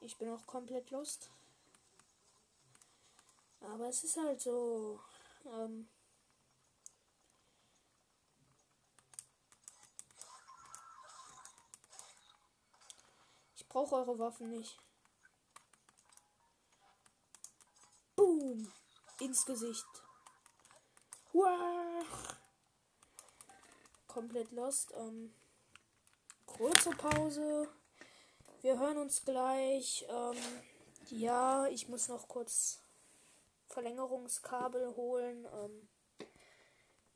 Ich 0.02 0.18
bin 0.18 0.30
auch 0.30 0.46
komplett 0.46 0.92
lost. 0.92 1.30
Aber 3.62 3.88
es 3.88 4.04
ist 4.04 4.18
halt 4.18 4.42
so. 4.42 5.00
Ähm, 5.46 5.88
brauche 13.74 13.96
eure 13.96 14.20
Waffen 14.20 14.52
nicht. 14.52 14.78
Boom. 18.16 18.72
Ins 19.20 19.46
Gesicht. 19.46 19.88
Uah. 21.34 22.06
Komplett 24.08 24.52
lost. 24.52 24.94
Ähm, 24.96 25.34
kurze 26.46 26.92
Pause. 26.92 27.68
Wir 28.62 28.78
hören 28.78 29.00
uns 29.00 29.26
gleich. 29.26 30.06
Ähm, 30.08 30.38
ja, 31.10 31.66
ich 31.66 31.90
muss 31.90 32.10
noch 32.10 32.28
kurz 32.28 32.80
Verlängerungskabel 33.70 34.96
holen. 34.96 35.48
Ähm, 35.52 35.90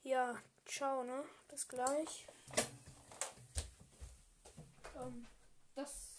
ja, 0.01 0.35
ciao, 0.65 1.03
ne? 1.03 1.23
Bis 1.49 1.67
gleich. 1.67 2.27
Ähm, 4.95 5.27
das 5.75 6.16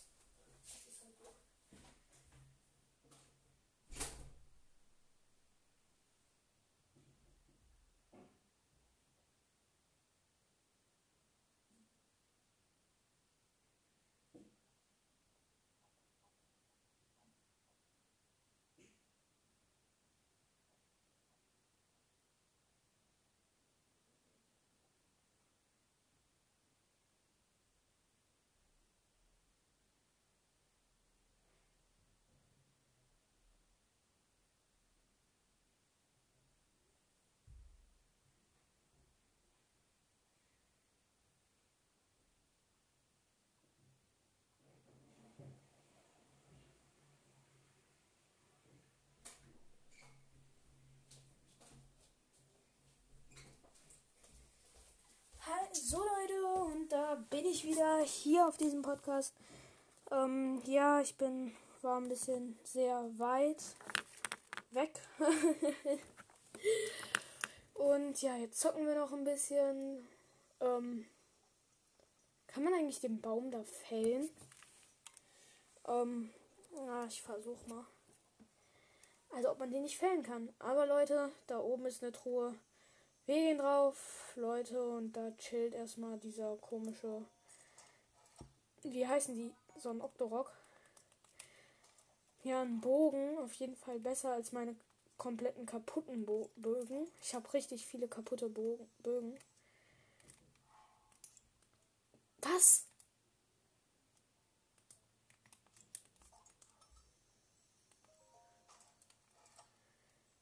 So 55.73 55.99
Leute, 55.99 56.47
und 56.73 56.89
da 56.91 57.15
bin 57.29 57.45
ich 57.45 57.65
wieder 57.65 57.99
hier 58.01 58.49
auf 58.49 58.57
diesem 58.57 58.83
Podcast. 58.83 59.35
Ähm, 60.11 60.63
ja, 60.65 61.01
ich 61.01 61.17
bin 61.17 61.55
war 61.83 61.99
ein 62.01 62.09
bisschen 62.09 62.59
sehr 62.65 63.11
weit 63.19 63.63
weg. 64.71 64.93
und 67.75 68.21
ja, 68.23 68.37
jetzt 68.37 68.61
zocken 68.61 68.87
wir 68.87 68.95
noch 68.95 69.13
ein 69.13 69.25
bisschen. 69.25 70.09
Ähm, 70.61 71.07
kann 72.47 72.65
man 72.65 72.75
eigentlich 72.75 73.01
den 73.01 73.21
Baum 73.21 73.51
da 73.51 73.63
fällen? 73.63 74.31
Ähm, 75.87 76.31
ja, 76.75 77.05
ich 77.07 77.23
versuch 77.23 77.67
mal. 77.67 77.85
Also 79.31 79.51
ob 79.51 79.59
man 79.59 79.71
den 79.71 79.83
nicht 79.83 79.99
fällen 79.99 80.23
kann. 80.23 80.53
Aber 80.59 80.87
Leute, 80.87 81.31
da 81.47 81.59
oben 81.59 81.87
ist 81.87 82.03
eine 82.03 82.13
Truhe. 82.13 82.55
Wir 83.29 83.35
gehen 83.35 83.59
drauf, 83.59 84.33
Leute, 84.37 84.83
und 84.83 85.13
da 85.13 85.31
chillt 85.33 85.75
erstmal 85.75 86.17
dieser 86.17 86.57
komische. 86.57 87.27
Wie 88.83 89.07
heißen 89.07 89.35
die? 89.35 89.53
So 89.77 89.91
ein 89.91 90.01
Octorok. 90.01 90.51
Ja, 92.43 92.63
ein 92.63 92.81
Bogen. 92.81 93.37
Auf 93.37 93.53
jeden 93.57 93.77
Fall 93.77 94.01
besser 94.01 94.33
als 94.33 94.53
meine 94.53 94.75
kompletten 95.19 95.67
kaputten 95.67 96.25
Bo 96.25 96.49
Bögen. 96.57 97.07
Ich 97.21 97.35
habe 97.35 97.53
richtig 97.53 97.85
viele 97.85 98.09
kaputte 98.09 98.49
Bo 98.49 98.79
Bögen. 99.03 99.39
Was? 102.41 102.87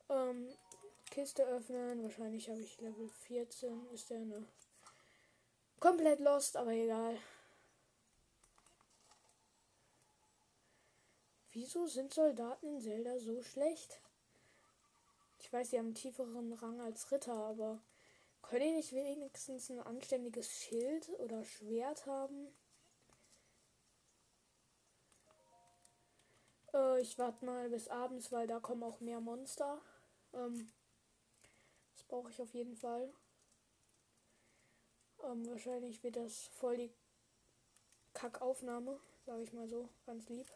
Ähm, 0.09 0.49
Kiste 1.17 1.47
öffnen. 1.47 2.03
Wahrscheinlich 2.03 2.47
habe 2.51 2.61
ich 2.61 2.79
Level 2.79 3.09
14. 3.09 3.89
Ist 3.95 4.11
der 4.11 4.19
eine. 4.19 4.47
Komplett 5.81 6.21
lost, 6.21 6.59
aber 6.59 6.73
egal. 6.73 7.17
Wieso 11.53 11.87
sind 11.87 12.13
Soldaten 12.13 12.67
in 12.67 12.83
Zelda 12.83 13.19
so 13.19 13.43
schlecht? 13.43 13.99
Ich 15.41 15.51
weiß, 15.51 15.71
sie 15.71 15.79
haben 15.79 15.87
einen 15.87 15.95
tieferen 15.95 16.53
Rang 16.53 16.83
als 16.83 17.11
Ritter, 17.11 17.33
aber 17.33 17.81
können 18.43 18.65
die 18.65 18.73
nicht 18.73 18.93
wenigstens 18.93 19.71
ein 19.71 19.81
anständiges 19.81 20.51
Schild 20.53 21.09
oder 21.19 21.43
Schwert 21.47 22.05
haben? 22.05 22.55
Äh, 26.75 27.01
ich 27.01 27.17
warte 27.17 27.43
mal 27.47 27.71
bis 27.71 27.89
abends, 27.89 28.31
weil 28.33 28.47
da 28.47 28.61
kommen 28.61 28.83
auch 28.83 29.01
mehr 29.01 29.21
Monster. 29.21 29.81
Ähm, 30.35 30.71
brauche 32.09 32.31
ich 32.31 32.41
auf 32.41 32.53
jeden 32.55 32.77
Fall. 32.77 33.13
Ähm, 35.25 35.47
wahrscheinlich 35.49 36.03
wird 36.03 36.17
das 36.17 36.49
voll 36.49 36.77
die 36.77 36.93
Kackaufnahme, 38.15 38.99
sage 39.25 39.43
ich 39.43 39.53
mal 39.53 39.69
so, 39.69 39.89
ganz 40.07 40.29
lieb. 40.29 40.47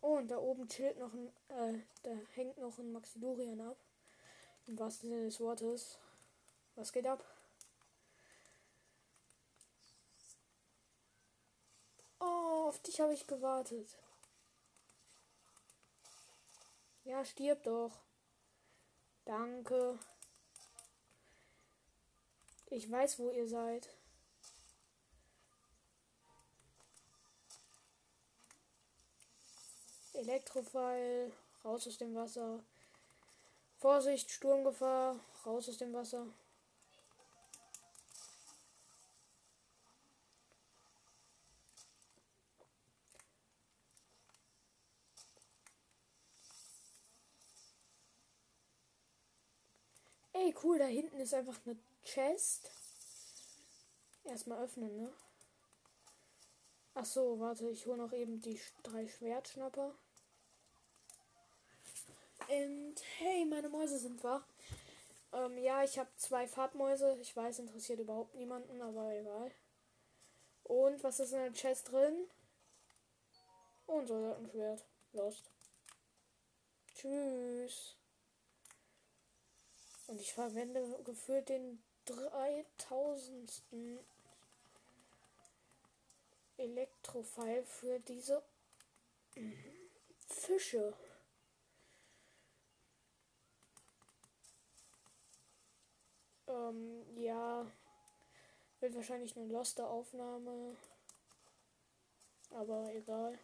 Oh, 0.00 0.16
und 0.18 0.28
da 0.28 0.38
oben 0.38 0.68
chillt 0.68 0.98
noch 0.98 1.12
ein, 1.12 1.28
äh, 1.48 1.80
da 2.02 2.10
hängt 2.34 2.56
noch 2.58 2.78
ein 2.78 2.92
Maxidorian 2.92 3.60
ab. 3.60 3.76
Im 4.66 4.78
wahrsten 4.78 5.08
Sinne 5.08 5.24
des 5.24 5.40
Wortes. 5.40 5.98
Was 6.76 6.92
geht 6.92 7.06
ab? 7.06 7.24
Oh, 12.20 12.68
auf 12.68 12.78
dich 12.80 13.00
habe 13.00 13.14
ich 13.14 13.26
gewartet. 13.26 13.88
Ja, 17.04 17.24
stirb 17.24 17.62
doch. 17.64 18.07
Danke. 19.28 19.98
Ich 22.70 22.90
weiß, 22.90 23.18
wo 23.18 23.30
ihr 23.30 23.46
seid. 23.46 23.86
Elektrofall, 30.14 31.30
raus 31.62 31.86
aus 31.86 31.98
dem 31.98 32.14
Wasser. 32.14 32.64
Vorsicht, 33.76 34.30
Sturmgefahr, 34.30 35.20
raus 35.44 35.68
aus 35.68 35.76
dem 35.76 35.92
Wasser. 35.92 36.26
Ey, 50.40 50.47
cool, 50.62 50.78
da 50.78 50.86
hinten 50.86 51.20
ist 51.20 51.34
einfach 51.34 51.58
eine 51.64 51.76
Chest. 52.04 52.70
Erstmal 54.24 54.62
öffnen, 54.62 54.96
ne? 54.96 55.12
Ach 56.94 57.04
so, 57.04 57.38
warte, 57.38 57.70
ich 57.70 57.86
hole 57.86 57.98
noch 57.98 58.12
eben 58.12 58.40
die 58.40 58.60
drei 58.82 59.06
Schwertschnapper. 59.06 59.94
Und 62.48 62.94
hey, 63.18 63.44
meine 63.44 63.68
Mäuse 63.68 63.98
sind 63.98 64.24
wach. 64.24 64.46
Ähm, 65.32 65.58
ja, 65.58 65.84
ich 65.84 65.98
habe 65.98 66.08
zwei 66.16 66.48
Farbmäuse. 66.48 67.18
Ich 67.20 67.36
weiß, 67.36 67.58
interessiert 67.58 68.00
überhaupt 68.00 68.34
niemanden, 68.34 68.80
aber 68.80 69.14
egal. 69.14 69.50
Und 70.64 71.02
was 71.04 71.20
ist 71.20 71.32
in 71.32 71.38
der 71.38 71.52
Chest 71.52 71.92
drin? 71.92 72.26
Und 73.86 74.06
Soldatenschwert. 74.06 74.84
Lost. 75.12 75.50
Tschüss. 76.94 77.97
Und 80.08 80.20
ich 80.20 80.32
verwende 80.32 80.82
gefühlt 81.04 81.48
den 81.48 81.80
3000. 82.06 83.62
Elektrofile 86.56 87.62
für 87.64 88.00
diese 88.00 88.42
Fische. 90.26 90.92
Ähm, 96.48 97.04
ja. 97.16 97.70
Wird 98.80 98.94
wahrscheinlich 98.94 99.36
eine 99.36 99.46
loste 99.46 99.86
Aufnahme. 99.86 100.76
Aber 102.50 102.92
egal. 102.94 103.38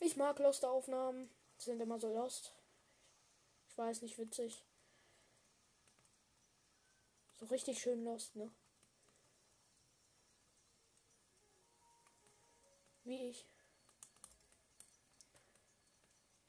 Ich 0.00 0.16
mag 0.16 0.38
loste 0.40 0.68
Aufnahmen. 0.68 1.30
Sind 1.58 1.80
immer 1.80 1.98
so 1.98 2.12
lost. 2.12 2.52
Ich 3.68 3.78
weiß 3.78 4.02
nicht, 4.02 4.18
witzig. 4.18 4.67
So 7.38 7.46
richtig 7.46 7.80
schön 7.80 8.04
lost, 8.04 8.34
ne? 8.36 8.50
Wie 13.04 13.28
ich. 13.30 13.46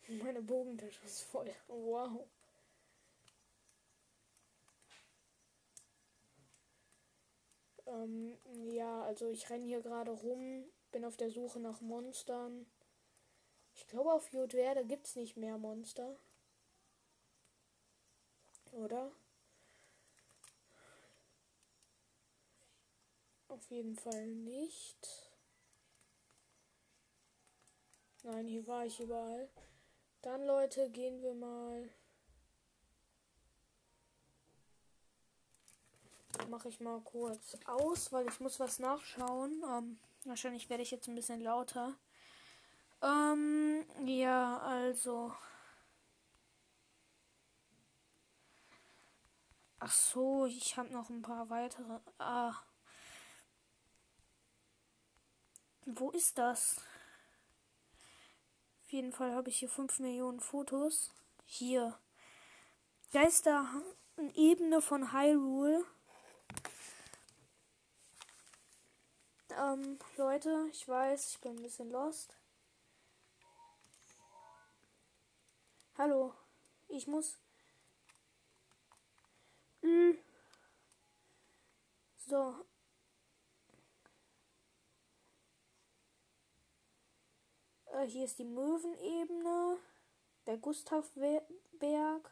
Meine 0.08 0.41
Bogentasche 0.41 1.06
ist 1.06 1.21
voll. 1.21 1.54
Wow. 1.67 2.28
Ähm, 7.86 8.38
ja, 8.71 9.04
also 9.04 9.30
ich 9.30 9.49
renne 9.49 9.65
hier 9.65 9.82
gerade 9.82 10.12
rum, 10.12 10.65
bin 10.91 11.06
auf 11.06 11.17
der 11.17 11.30
Suche 11.30 11.60
nach 11.60 11.82
Monstern. 11.82 12.65
Ich 13.75 13.88
glaube, 13.88 14.12
auf 14.12 14.32
Jodwerde 14.32 14.86
gibt 14.86 15.08
es 15.08 15.15
nicht 15.15 15.38
mehr 15.38 15.58
Monster. 15.58 16.17
Oder? 18.71 19.12
Auf 23.50 23.70
jeden 23.72 23.96
Fall 23.96 24.28
nicht. 24.28 25.32
Nein, 28.24 28.46
hier 28.46 28.66
war 28.68 28.86
ich 28.86 29.00
überall. 29.00 29.50
Dann, 30.22 30.46
Leute, 30.46 30.90
gehen 30.92 31.22
wir 31.22 31.34
mal. 31.34 31.90
Mache 36.48 36.70
ich 36.70 36.80
mal 36.80 37.02
kurz 37.02 37.58
aus, 37.66 38.12
weil 38.12 38.28
ich 38.28 38.40
muss 38.40 38.60
was 38.60 38.78
nachschauen. 38.78 39.64
Ähm, 39.68 40.00
wahrscheinlich 40.26 40.70
werde 40.70 40.84
ich 40.84 40.92
jetzt 40.92 41.08
ein 41.08 41.16
bisschen 41.16 41.42
lauter. 41.42 41.96
Ähm, 43.02 43.84
ja, 44.06 44.60
also. 44.60 45.34
Ach 49.80 49.92
so, 49.92 50.46
ich 50.46 50.78
habe 50.78 50.94
noch 50.94 51.10
ein 51.10 51.24
paar 51.24 51.50
weitere. 51.50 52.00
Ah. 52.20 52.54
Wo 55.86 56.12
ist 56.12 56.38
das? 56.38 56.78
Auf 58.84 58.92
jeden 58.92 59.12
Fall 59.12 59.34
habe 59.34 59.50
ich 59.50 59.60
hier 59.60 59.70
5 59.70 60.00
Millionen 60.00 60.39
Fotos. 60.39 61.12
Hier. 61.46 61.98
Geisterebene 63.12 64.82
von 64.82 65.13
Hyrule. 65.13 65.86
Ähm, 69.58 70.00
Leute, 70.15 70.68
ich 70.72 70.88
weiß, 70.88 71.32
ich 71.32 71.42
bin 71.42 71.56
ein 71.56 71.62
bisschen 71.63 71.89
lost. 71.92 72.38
Hallo. 75.98 76.34
Ich 76.88 77.08
muss. 77.08 77.38
So. 82.30 82.68
Äh, 87.93 88.06
hier 88.06 88.25
ist 88.25 88.39
die 88.39 88.45
Möwenebene, 88.45 89.78
der 90.45 90.58
Gustavberg, 90.58 92.32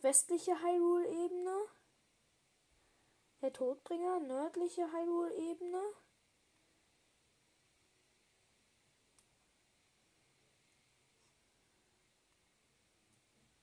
westliche 0.00 0.60
Hyrule-Ebene, 0.62 1.56
der 3.40 3.52
Todbringer, 3.52 4.20
nördliche 4.20 4.90
Hyrule-Ebene. 4.92 5.82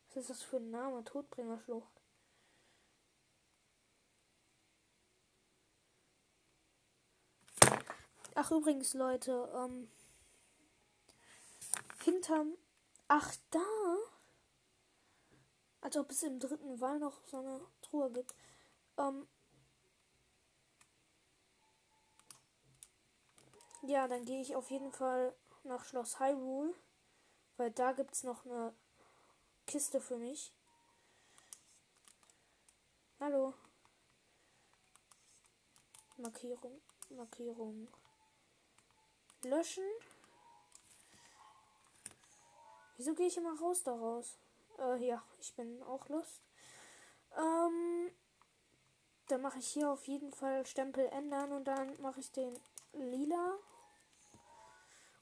Was 0.10 0.18
ist 0.18 0.30
das 0.30 0.44
für 0.44 0.58
ein 0.58 0.72
Name? 0.72 1.04
Todbringerschlucht. 1.04 2.02
Ach, 8.34 8.52
übrigens, 8.52 8.94
Leute, 8.94 9.50
ähm, 9.56 9.90
hinterm. 12.06 12.58
Ach, 13.08 13.36
da. 13.52 13.60
Als 15.82 15.98
ob 15.98 16.10
es 16.12 16.24
im 16.24 16.40
dritten 16.40 16.80
Wahl 16.80 17.00
noch 17.00 17.24
so 17.26 17.38
eine 17.38 17.62
Truhe 17.82 18.12
gibt. 18.12 18.34
Ähm, 18.98 19.28
ja, 23.84 24.08
dann 24.08 24.26
gehe 24.26 24.42
ich 24.42 24.56
auf 24.56 24.72
jeden 24.72 24.92
Fall 24.92 25.36
nach 25.64 25.84
Schloss 25.84 26.20
Hyrule. 26.20 26.74
Weil 27.58 27.72
da 27.72 27.94
gibt 27.94 28.14
es 28.14 28.24
noch 28.24 28.46
eine 28.46 28.74
Kiste 29.66 30.02
für 30.02 30.18
mich. 30.18 30.54
Hallo. 33.20 33.54
Markierung. 36.18 36.82
Markierung. 37.10 37.88
Löschen. 39.44 39.84
Wieso 42.98 43.14
gehe 43.14 43.28
ich 43.28 43.38
immer 43.38 43.60
raus 43.60 43.84
daraus? 43.84 44.38
Äh, 44.80 45.06
ja, 45.06 45.24
ich 45.40 45.54
bin 45.54 45.82
auch 45.84 46.08
Lust. 46.10 46.42
Ähm, 47.38 48.12
dann 49.28 49.42
mache 49.42 49.60
ich 49.60 49.68
hier 49.68 49.90
auf 49.90 50.08
jeden 50.08 50.32
Fall 50.32 50.66
Stempel 50.66 51.06
ändern 51.08 51.52
und 51.52 51.66
dann 51.66 52.00
mache 52.02 52.20
ich 52.20 52.32
den 52.32 52.58
lila. 52.94 53.58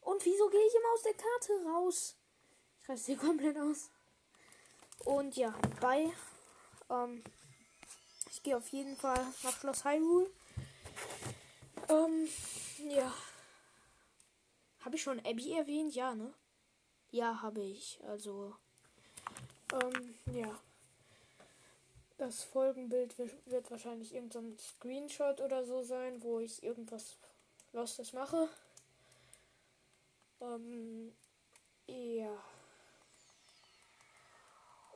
Und 0.02 0.24
wieso 0.26 0.50
gehe 0.50 0.68
ich 0.68 0.76
immer 0.76 0.94
aus 0.94 1.04
der 1.04 1.14
Karte 1.14 1.70
raus? 1.70 2.16
Ich 2.82 2.90
reiße 2.90 3.04
sie 3.04 3.16
komplett 3.18 3.58
aus. 3.58 3.90
Und 5.06 5.36
ja, 5.36 5.54
bei. 5.82 6.12
Ähm, 6.90 7.24
ich 8.30 8.44
gehe 8.44 8.58
auf 8.58 8.68
jeden 8.70 8.96
Fall 8.96 9.26
nach 9.44 9.58
Schloss 9.58 9.86
Hyrule. 9.86 10.30
Ähm, 11.90 12.28
ja. 12.90 13.14
Habe 14.82 14.96
ich 14.96 15.02
schon 15.02 15.20
Abby 15.20 15.54
erwähnt? 15.54 15.96
Ja, 15.96 16.14
ne? 16.14 16.34
Ja, 17.14 17.44
habe 17.44 17.62
ich. 17.62 18.00
Also, 18.08 18.56
ähm, 19.72 20.16
ja. 20.34 20.60
Das 22.18 22.44
Folgenbild 22.44 23.16
wird 23.46 23.70
wahrscheinlich 23.70 24.16
irgendein 24.16 24.58
Screenshot 24.58 25.40
oder 25.40 25.64
so 25.64 25.84
sein, 25.84 26.24
wo 26.24 26.40
ich 26.40 26.64
irgendwas 26.64 27.18
Lostes 27.72 28.14
mache. 28.14 28.50
Ähm, 30.42 31.14
ja. 31.86 32.44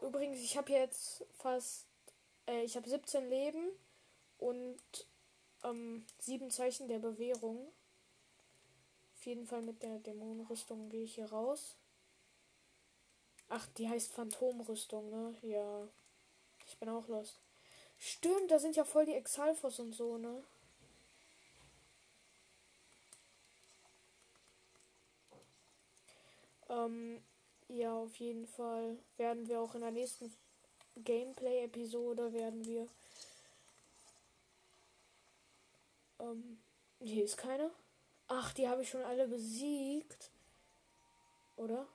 Übrigens, 0.01 0.39
ich 0.39 0.57
habe 0.57 0.71
jetzt 0.71 1.23
fast, 1.37 1.85
äh, 2.47 2.63
ich 2.63 2.75
habe 2.75 2.89
17 2.89 3.29
Leben 3.29 3.69
und 4.39 4.81
ähm, 5.63 6.03
7 6.17 6.49
Zeichen 6.49 6.87
der 6.87 6.97
Bewährung. 6.97 7.71
Auf 9.13 9.25
jeden 9.27 9.45
Fall 9.45 9.61
mit 9.61 9.83
der 9.83 9.99
Dämonenrüstung 9.99 10.89
gehe 10.89 11.03
ich 11.03 11.13
hier 11.13 11.31
raus. 11.31 11.77
Ach, 13.49 13.65
die 13.77 13.87
heißt 13.87 14.11
Phantomrüstung, 14.13 15.09
ne? 15.09 15.35
Ja. 15.41 15.87
Ich 16.67 16.77
bin 16.77 16.89
auch 16.89 17.07
los. 17.07 17.39
Stimmt, 17.97 18.51
da 18.51 18.59
sind 18.59 18.75
ja 18.75 18.83
voll 18.83 19.05
die 19.05 19.15
Exalfos 19.15 19.79
und 19.79 19.93
so, 19.93 20.17
ne? 20.17 20.43
Ähm, 26.69 27.21
ja, 27.69 27.93
auf 27.93 28.15
jeden 28.17 28.45
Fall 28.47 28.97
werden 29.17 29.47
wir 29.47 29.61
auch 29.61 29.75
in 29.75 29.81
der 29.81 29.91
nächsten 29.91 30.33
Gameplay-Episode 31.03 32.33
werden 32.33 32.65
wir. 32.65 32.87
Ähm, 36.19 36.59
hier 36.99 37.23
ist 37.23 37.37
keine. 37.37 37.71
Ach, 38.27 38.53
die 38.53 38.67
habe 38.67 38.83
ich 38.83 38.89
schon 38.89 39.03
alle 39.03 39.27
besiegt. 39.27 40.31
Oder? 41.55 41.87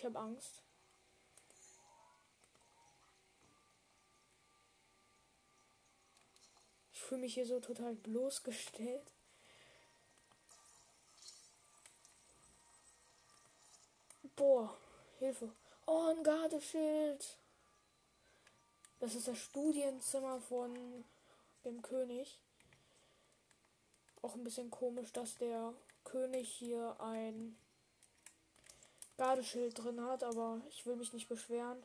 Ich 0.00 0.06
habe 0.06 0.18
Angst. 0.18 0.62
Ich 6.94 7.00
fühle 7.00 7.20
mich 7.20 7.34
hier 7.34 7.44
so 7.44 7.60
total 7.60 7.96
bloßgestellt. 7.96 9.12
Boah, 14.36 14.74
Hilfe. 15.18 15.52
Oh, 15.84 16.14
ein 16.16 16.24
Gardeschild. 16.24 17.36
Das 19.00 19.14
ist 19.14 19.28
das 19.28 19.36
Studienzimmer 19.36 20.40
von 20.40 21.04
dem 21.66 21.82
König. 21.82 22.38
Auch 24.22 24.34
ein 24.34 24.44
bisschen 24.44 24.70
komisch, 24.70 25.12
dass 25.12 25.36
der 25.36 25.74
König 26.04 26.50
hier 26.50 26.98
ein 27.00 27.58
Gardeschild 29.20 29.76
drin 29.76 30.00
hat, 30.00 30.24
aber 30.24 30.62
ich 30.70 30.86
will 30.86 30.96
mich 30.96 31.12
nicht 31.12 31.28
beschweren. 31.28 31.84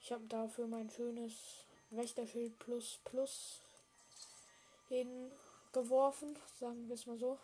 Ich 0.00 0.12
habe 0.12 0.24
dafür 0.28 0.68
mein 0.68 0.88
schönes 0.90 1.32
Wächterschild 1.90 2.56
plus 2.60 3.00
plus 3.02 3.60
hingeworfen, 4.88 6.38
sagen 6.60 6.86
wir 6.86 6.94
es 6.94 7.06
mal 7.06 7.18
so. 7.18 7.36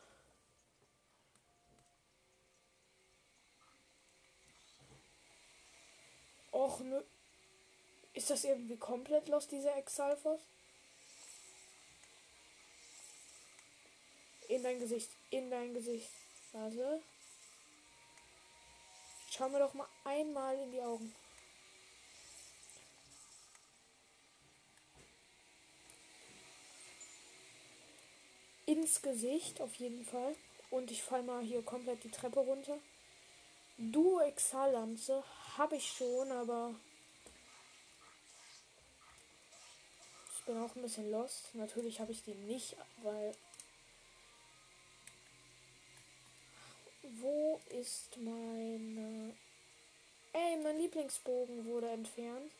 Och, 6.53 6.79
nö. 6.79 7.03
Ist 8.13 8.31
das 8.31 8.45
irgendwie 8.45 8.77
komplett 8.77 9.27
los, 9.27 9.49
dieser 9.49 9.77
Exalfos? 9.77 10.41
In 14.47 14.63
dein 14.63 14.79
Gesicht, 14.79 15.11
in 15.31 15.51
dein 15.51 15.75
Gesicht. 15.75 16.11
Warte. 16.53 17.03
Schau 19.31 19.49
mir 19.49 19.61
doch 19.61 19.75
mal 19.75 19.87
einmal 20.05 20.57
in 20.57 20.73
die 20.73 20.83
Augen. 20.83 21.15
Ins 28.67 29.01
Gesicht 29.01 29.61
auf 29.61 29.73
jeden 29.77 30.05
Fall. 30.05 30.35
Und 30.71 30.91
ich 30.91 31.03
fall 31.03 31.23
mal 31.23 31.43
hier 31.43 31.63
komplett 31.63 32.03
die 32.03 32.11
Treppe 32.11 32.41
runter. 32.41 32.77
Du 33.79 34.19
Exallanze 34.19 35.23
habe 35.57 35.77
ich 35.77 35.91
schon, 35.93 36.31
aber 36.33 36.75
ich 40.37 40.45
bin 40.45 40.59
auch 40.59 40.75
ein 40.75 40.83
bisschen 40.83 41.11
lost. 41.11 41.55
Natürlich 41.55 42.01
habe 42.01 42.13
ich 42.13 42.23
die 42.25 42.35
nicht, 42.35 42.77
weil 43.03 43.35
Wo 47.19 47.61
ist 47.71 48.17
meine... 48.19 49.35
Ey, 50.33 50.57
mein 50.63 50.79
Lieblingsbogen 50.79 51.65
wurde 51.67 51.89
entfernt. 51.91 52.53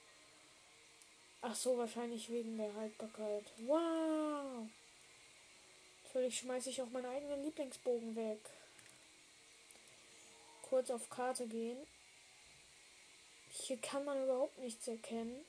Ach 1.43 1.55
so, 1.55 1.79
wahrscheinlich 1.79 2.29
wegen 2.31 2.57
der 2.57 2.75
Haltbarkeit. 2.75 3.45
Wow. 3.67 4.67
Natürlich 6.05 6.39
schmeiße 6.41 6.71
ich 6.71 6.83
auch 6.83 6.91
meinen 6.91 7.07
eigenen 7.07 7.45
Lieblingsbogen 7.45 8.17
weg. 8.17 8.41
Kurz 10.63 10.91
auf 10.91 11.09
Karte 11.09 11.47
gehen. 11.47 11.79
Hier 13.53 13.77
kann 13.79 14.05
man 14.05 14.23
überhaupt 14.23 14.59
nichts 14.59 14.89
erkennen. 14.89 15.45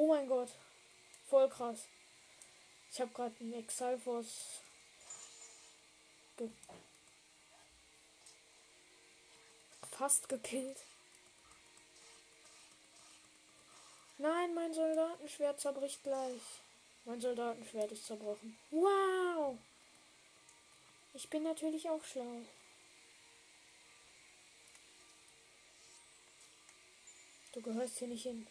Oh 0.00 0.06
mein 0.06 0.26
Gott. 0.26 0.48
Voll 1.28 1.46
krass. 1.50 1.86
Ich 2.90 3.02
habe 3.02 3.12
gerade 3.12 3.34
einen 3.38 3.52
Exalfos 3.52 4.62
ge 6.38 6.48
fast 9.90 10.26
gekillt. 10.26 10.78
Nein, 14.16 14.54
mein 14.54 14.72
Soldatenschwert 14.72 15.60
zerbricht 15.60 16.02
gleich. 16.02 16.40
Mein 17.04 17.20
Soldatenschwert 17.20 17.92
ist 17.92 18.06
zerbrochen. 18.06 18.56
Wow! 18.70 19.58
Ich 21.12 21.28
bin 21.28 21.42
natürlich 21.42 21.90
auch 21.90 22.02
schlau. 22.04 22.40
Du 27.52 27.60
gehörst 27.60 27.98
hier 27.98 28.08
nicht 28.08 28.22
hin. 28.22 28.46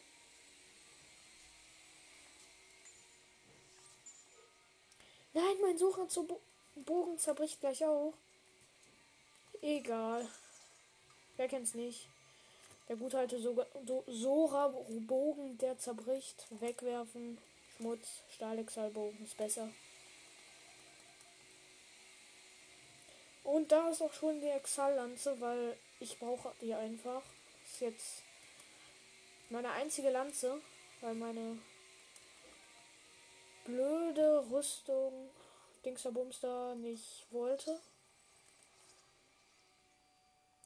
Nein, 5.39 5.55
mein 5.61 5.77
Sucher 5.77 6.09
zu 6.09 6.23
Bo 6.23 6.41
Bogen 6.75 7.17
zerbricht 7.17 7.61
gleich 7.61 7.85
auch. 7.85 8.13
Egal. 9.61 10.27
Wer 11.37 11.47
kennt's 11.47 11.73
nicht? 11.73 12.09
Der 12.89 12.97
gute 12.97 13.19
alte 13.19 13.39
Sora-Bogen, 14.07 15.57
der 15.59 15.77
zerbricht. 15.77 16.45
Wegwerfen. 16.59 17.37
Schmutz. 17.77 18.23
Stahlexalbogen 18.35 19.23
ist 19.23 19.37
besser. 19.37 19.69
Und 23.45 23.71
da 23.71 23.89
ist 23.89 24.01
auch 24.01 24.13
schon 24.13 24.41
die 24.41 24.47
Exal-Lanze, 24.47 25.39
weil 25.39 25.77
ich 26.01 26.19
brauche 26.19 26.53
die 26.61 26.73
einfach. 26.73 27.23
Ist 27.65 27.79
jetzt 27.79 28.23
meine 29.49 29.71
einzige 29.71 30.09
Lanze, 30.09 30.59
weil 30.99 31.15
meine 31.15 31.57
blöde 33.69 34.49
Rüstung 34.49 35.29
Dingsterbumster 35.85 36.75
nicht 36.75 37.27
wollte. 37.31 37.79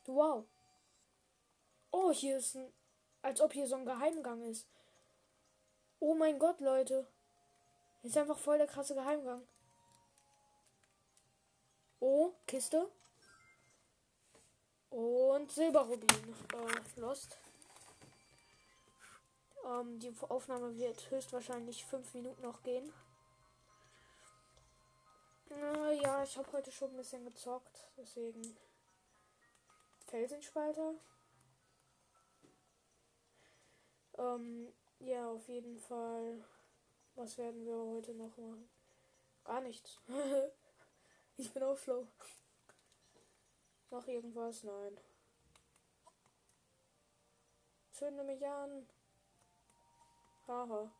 Wow. 0.05 0.45
Oh, 1.91 2.11
hier 2.11 2.37
ist 2.37 2.55
ein. 2.55 2.71
Als 3.21 3.39
ob 3.39 3.53
hier 3.53 3.67
so 3.67 3.75
ein 3.75 3.85
Geheimgang 3.85 4.41
ist. 4.43 4.67
Oh 5.99 6.13
mein 6.13 6.39
Gott, 6.39 6.59
Leute. 6.59 7.07
Hier 8.01 8.09
ist 8.09 8.17
einfach 8.17 8.37
voll 8.37 8.57
der 8.57 8.67
krasse 8.67 8.95
Geheimgang. 8.95 9.47
Oh, 11.99 12.33
Kiste. 12.47 12.89
Und 14.89 15.51
Silberrubin. 15.51 16.35
Äh, 16.53 16.99
Lost. 16.99 17.37
Ähm, 19.63 19.99
die 19.99 20.13
Aufnahme 20.29 20.75
wird 20.75 21.09
höchstwahrscheinlich 21.09 21.85
fünf 21.85 22.13
Minuten 22.13 22.41
noch 22.41 22.63
gehen. 22.63 22.91
Äh, 25.49 26.01
ja, 26.01 26.23
ich 26.23 26.37
habe 26.37 26.51
heute 26.51 26.71
schon 26.71 26.91
ein 26.91 26.97
bisschen 26.97 27.23
gezockt. 27.23 27.91
Deswegen. 27.97 28.57
Felsenspalter. 30.07 30.95
Ähm, 34.17 34.73
ja, 34.99 35.29
auf 35.29 35.47
jeden 35.47 35.79
Fall. 35.79 36.43
Was 37.15 37.37
werden 37.37 37.65
wir 37.65 37.77
heute 37.77 38.13
noch 38.13 38.35
machen? 38.37 38.69
Gar 39.43 39.61
nichts. 39.61 39.99
ich 41.37 41.51
bin 41.53 41.63
auch 41.63 41.77
schlau. 41.77 42.07
Noch 43.91 44.07
irgendwas? 44.07 44.63
Nein. 44.63 44.97
Zünde 47.91 48.23
mich 48.23 48.45
an. 48.45 48.87
Haha. 50.47 50.91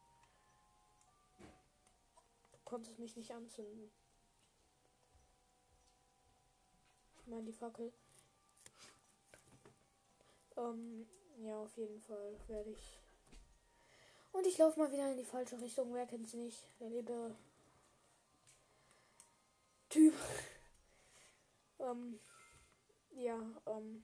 Du 2.51 2.60
konntest 2.65 2.99
mich 2.99 3.15
nicht 3.15 3.32
anzünden. 3.32 3.91
Ich 7.19 7.27
meine 7.27 7.43
die 7.43 7.53
Fackel. 7.53 7.93
Ähm, 10.58 11.08
ja, 11.38 11.58
auf 11.58 11.75
jeden 11.77 11.99
Fall 11.99 12.38
werde 12.47 12.71
ich 12.71 12.99
und 14.34 14.47
ich 14.47 14.58
laufe 14.58 14.79
mal 14.79 14.91
wieder 14.91 15.12
in 15.12 15.17
die 15.17 15.23
falsche 15.23 15.62
Richtung. 15.62 15.93
Wer 15.93 16.08
kennt 16.08 16.25
es 16.25 16.34
nicht? 16.34 16.58
Der 16.79 16.89
liebe 16.89 17.36
Typ. 19.89 20.13
ähm, 21.79 22.19
ja, 23.12 23.39
ähm. 23.67 24.03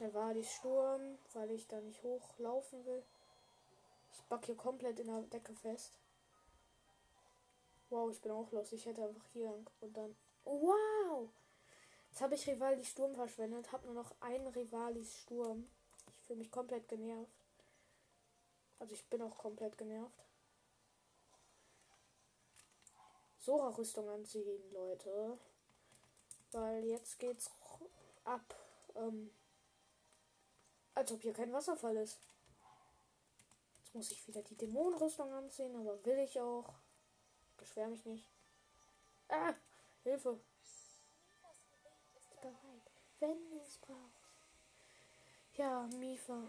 Der 0.00 0.14
war 0.14 0.32
die 0.32 0.44
Sturm, 0.44 1.18
weil 1.32 1.50
ich 1.50 1.66
da 1.66 1.80
nicht 1.80 2.02
hochlaufen 2.02 2.84
will. 2.86 3.02
Ich 4.12 4.22
back 4.24 4.46
hier 4.46 4.56
komplett 4.56 5.00
in 5.00 5.08
der 5.08 5.22
Decke 5.22 5.54
fest. 5.54 5.98
Wow, 7.90 8.10
ich 8.10 8.20
bin 8.20 8.32
auch 8.32 8.50
los. 8.52 8.72
Ich 8.72 8.86
hätte 8.86 9.04
einfach 9.04 9.26
hier 9.32 9.52
und 9.80 9.96
dann. 9.96 10.14
wow! 10.44 11.28
Jetzt 12.10 12.20
habe 12.20 12.34
ich 12.34 12.46
Rivalis 12.46 12.88
Sturm 12.88 13.14
verschwendet, 13.14 13.72
habe 13.72 13.86
nur 13.86 13.94
noch 13.94 14.12
einen 14.20 14.46
Rivalis 14.48 15.18
Sturm. 15.22 15.68
Ich 16.18 16.26
fühle 16.26 16.40
mich 16.40 16.50
komplett 16.50 16.88
genervt. 16.88 17.30
Also 18.78 18.94
ich 18.94 19.04
bin 19.08 19.22
auch 19.22 19.36
komplett 19.36 19.76
genervt. 19.76 20.24
Sora-Rüstung 23.38 24.08
anziehen, 24.08 24.60
Leute. 24.72 25.38
Weil 26.52 26.84
jetzt 26.84 27.18
geht's 27.18 27.50
ab. 28.24 28.54
Ähm, 28.94 29.30
als 30.98 31.12
ob 31.12 31.22
hier 31.22 31.32
kein 31.32 31.52
Wasserfall 31.52 31.96
ist. 31.96 32.18
Jetzt 33.78 33.94
muss 33.94 34.10
ich 34.10 34.26
wieder 34.26 34.42
die 34.42 34.56
Dämonenrüstung 34.56 35.32
anziehen, 35.32 35.74
aber 35.76 36.04
will 36.04 36.18
ich 36.18 36.40
auch. 36.40 36.74
Beschwer 37.56 37.86
mich 37.86 38.04
nicht. 38.04 38.26
Ah! 39.28 39.54
Hilfe! 40.02 40.40
wenn 43.20 43.50
du 43.50 43.58
es 43.58 43.78
brauchst. 43.78 44.22
Ja, 45.54 45.88
Mifa. 45.98 46.40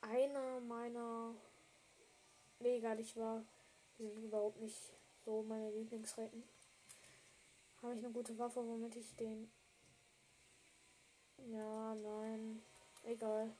Einer 0.00 0.60
meiner. 0.60 1.34
Nee, 2.60 2.80
gar 2.80 2.94
nicht 2.94 3.16
wahr. 3.16 3.44
Die 3.98 4.06
sind 4.06 4.24
überhaupt 4.24 4.60
nicht 4.60 4.92
so 5.24 5.42
meine 5.42 5.70
Lieblingsrecken. 5.72 6.44
Habe 7.84 7.96
ich 7.96 8.02
eine 8.02 8.14
gute 8.14 8.38
Waffe, 8.38 8.66
womit 8.66 8.96
ich 8.96 9.14
den. 9.14 9.52
Ja, 11.36 11.94
nein. 11.94 12.62
Egal. 13.02 13.54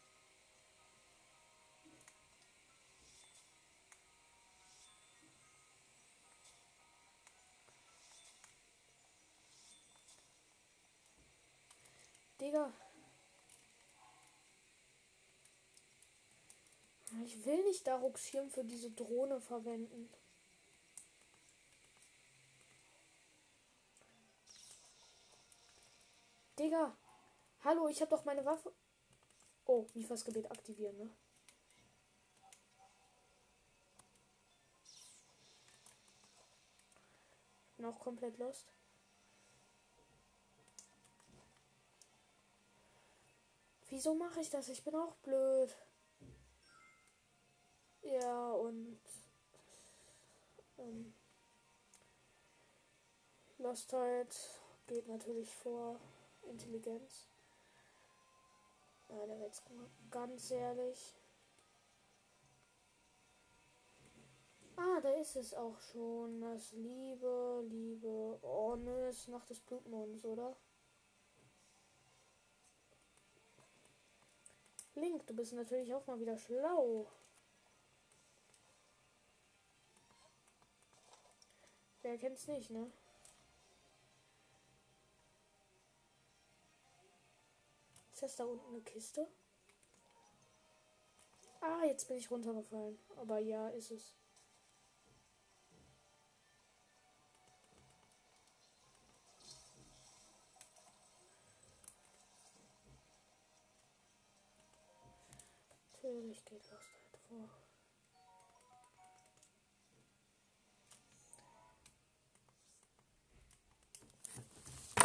Digga. 12.41 12.73
Ich 17.23 17.45
will 17.45 17.63
nicht 17.65 17.87
Daruks 17.87 18.27
Schirm 18.27 18.49
für 18.49 18.65
diese 18.65 18.91
Drohne 18.91 19.43
verwenden. 19.43 20.09
Digga. 26.65 26.97
Hallo, 27.63 27.89
ich 27.89 28.01
hab 28.01 28.09
doch 28.09 28.25
meine 28.25 28.43
Waffe. 28.47 28.73
Oh, 29.67 29.87
Mifas 29.93 30.25
Gebet 30.25 30.51
aktivieren, 30.51 30.97
ne? 30.97 31.11
Noch 37.77 37.99
komplett 37.99 38.39
lost. 38.39 38.73
Wieso 43.91 44.15
mache 44.15 44.41
ich 44.41 44.49
das? 44.49 44.69
Ich 44.71 44.83
bin 44.83 44.95
auch 44.95 45.17
blöd. 45.17 45.77
Ja, 48.01 48.53
und 48.53 49.03
ähm, 50.79 51.15
Lostheit 53.59 54.35
geht 54.87 55.07
natürlich 55.09 55.55
vor 55.55 56.01
Intelligenz. 56.49 57.29
Der 59.09 59.39
jetzt 59.39 59.63
ganz 60.11 60.51
ehrlich. 60.51 61.15
Ah, 64.77 65.01
da 65.01 65.11
ist 65.11 65.37
es 65.37 65.55
auch 65.55 65.79
schon. 65.79 66.41
Das 66.41 66.73
Liebe, 66.73 67.65
Liebe. 67.69 68.39
Oh, 68.43 68.75
ne, 68.77 69.09
ist 69.09 69.29
Nacht 69.29 69.49
des 69.51 69.61
Blutmonds, 69.61 70.25
oder? 70.25 70.57
Link, 74.97 75.27
du 75.27 75.35
bist 75.35 75.53
natürlich 75.53 75.95
auch 75.95 76.07
mal 76.07 76.21
wieder 76.21 76.39
schlau. 76.39 77.07
Wer 82.03 82.19
kennt's 82.19 82.47
nicht, 82.47 82.71
ne? 82.71 82.91
das 88.25 88.37
da 88.37 88.45
unten 88.45 88.67
eine 88.71 88.81
Kiste? 88.81 89.29
Ah, 91.61 91.85
jetzt 91.85 92.09
bin 92.09 92.17
ich 92.17 92.31
runtergefallen. 92.31 92.99
Aber 93.17 93.39
ja, 93.39 93.69
ist 93.69 93.91
es. 93.91 94.15
Natürlich 106.03 106.45
geht 106.45 106.63
Lost 106.71 106.73
halt 106.73 107.19
vor. 107.29 107.49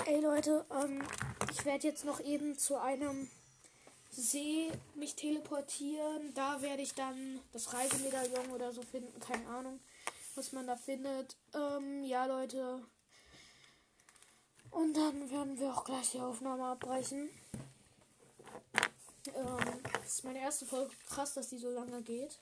Ey 0.06 0.22
Leute, 0.22 0.66
ähm, 0.72 1.04
ich 1.52 1.66
werde 1.66 1.88
jetzt 1.88 2.06
noch 2.06 2.20
eben 2.20 2.58
zu 2.58 2.78
einem 2.78 3.30
See 4.12 4.72
mich 4.96 5.16
teleportieren. 5.16 6.34
Da 6.34 6.62
werde 6.62 6.82
ich 6.82 6.94
dann 6.94 7.40
das 7.54 7.74
Reisemedaillon 7.74 8.52
oder 8.52 8.72
so 8.72 8.82
finden. 8.82 9.20
Keine 9.20 9.48
Ahnung, 9.48 9.80
was 10.36 10.52
man 10.52 10.68
da 10.68 10.76
findet. 10.76 11.36
Ähm, 11.54 12.04
ja, 12.04 12.26
Leute. 12.26 12.84
Und 14.72 14.96
dann 14.96 15.30
werden 15.30 15.60
wir 15.60 15.74
auch 15.74 15.84
gleich 15.84 16.12
die 16.12 16.20
Aufnahme 16.20 16.66
abbrechen. 16.66 17.30
Ähm, 19.36 19.84
das 19.94 20.16
ist 20.16 20.24
meine 20.24 20.40
erste 20.40 20.66
Folge. 20.66 20.94
Krass, 21.08 21.34
dass 21.36 21.50
die 21.50 21.58
so 21.58 21.70
lange 21.70 22.02
geht. 22.02 22.40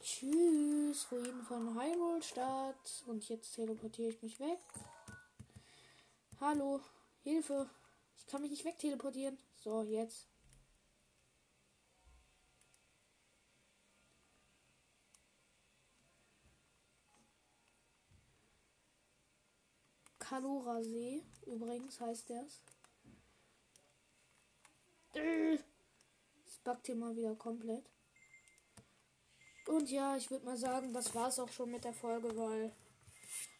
Tschüss, 0.00 1.06
Ruinen 1.10 1.44
von 1.44 1.74
Hyrule 1.74 2.22
Stadt. 2.22 3.04
Und 3.06 3.28
jetzt 3.28 3.54
teleportiere 3.54 4.10
ich 4.10 4.22
mich 4.22 4.40
weg. 4.40 4.58
Hallo, 6.40 6.80
Hilfe. 7.22 7.68
Ich 8.16 8.26
kann 8.26 8.42
mich 8.42 8.50
nicht 8.50 8.64
wegteleportieren. 8.64 9.38
So, 9.56 9.82
jetzt. 9.82 10.26
Kalora 20.30 20.80
See, 20.82 21.24
übrigens 21.44 22.00
heißt 22.00 22.30
das. 22.30 22.62
Es 25.12 26.58
backt 26.62 26.86
hier 26.86 26.94
mal 26.94 27.16
wieder 27.16 27.34
komplett. 27.34 27.84
Und 29.66 29.90
ja, 29.90 30.16
ich 30.16 30.30
würde 30.30 30.46
mal 30.46 30.56
sagen, 30.56 30.92
das 30.92 31.14
war's 31.16 31.40
auch 31.40 31.48
schon 31.48 31.72
mit 31.72 31.82
der 31.82 31.94
Folge, 31.94 32.36
weil 32.36 32.72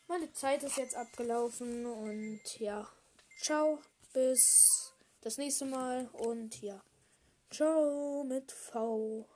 meine 0.07 0.33
Zeit 0.33 0.63
ist 0.63 0.77
jetzt 0.77 0.95
abgelaufen 0.95 1.87
und 1.87 2.61
ja. 2.61 2.89
Ciao, 3.43 3.79
bis 4.13 4.93
das 5.23 5.39
nächste 5.39 5.65
Mal 5.65 6.11
und 6.13 6.61
ja. 6.61 6.79
Ciao 7.51 8.23
mit 8.23 8.53
V. 8.53 9.27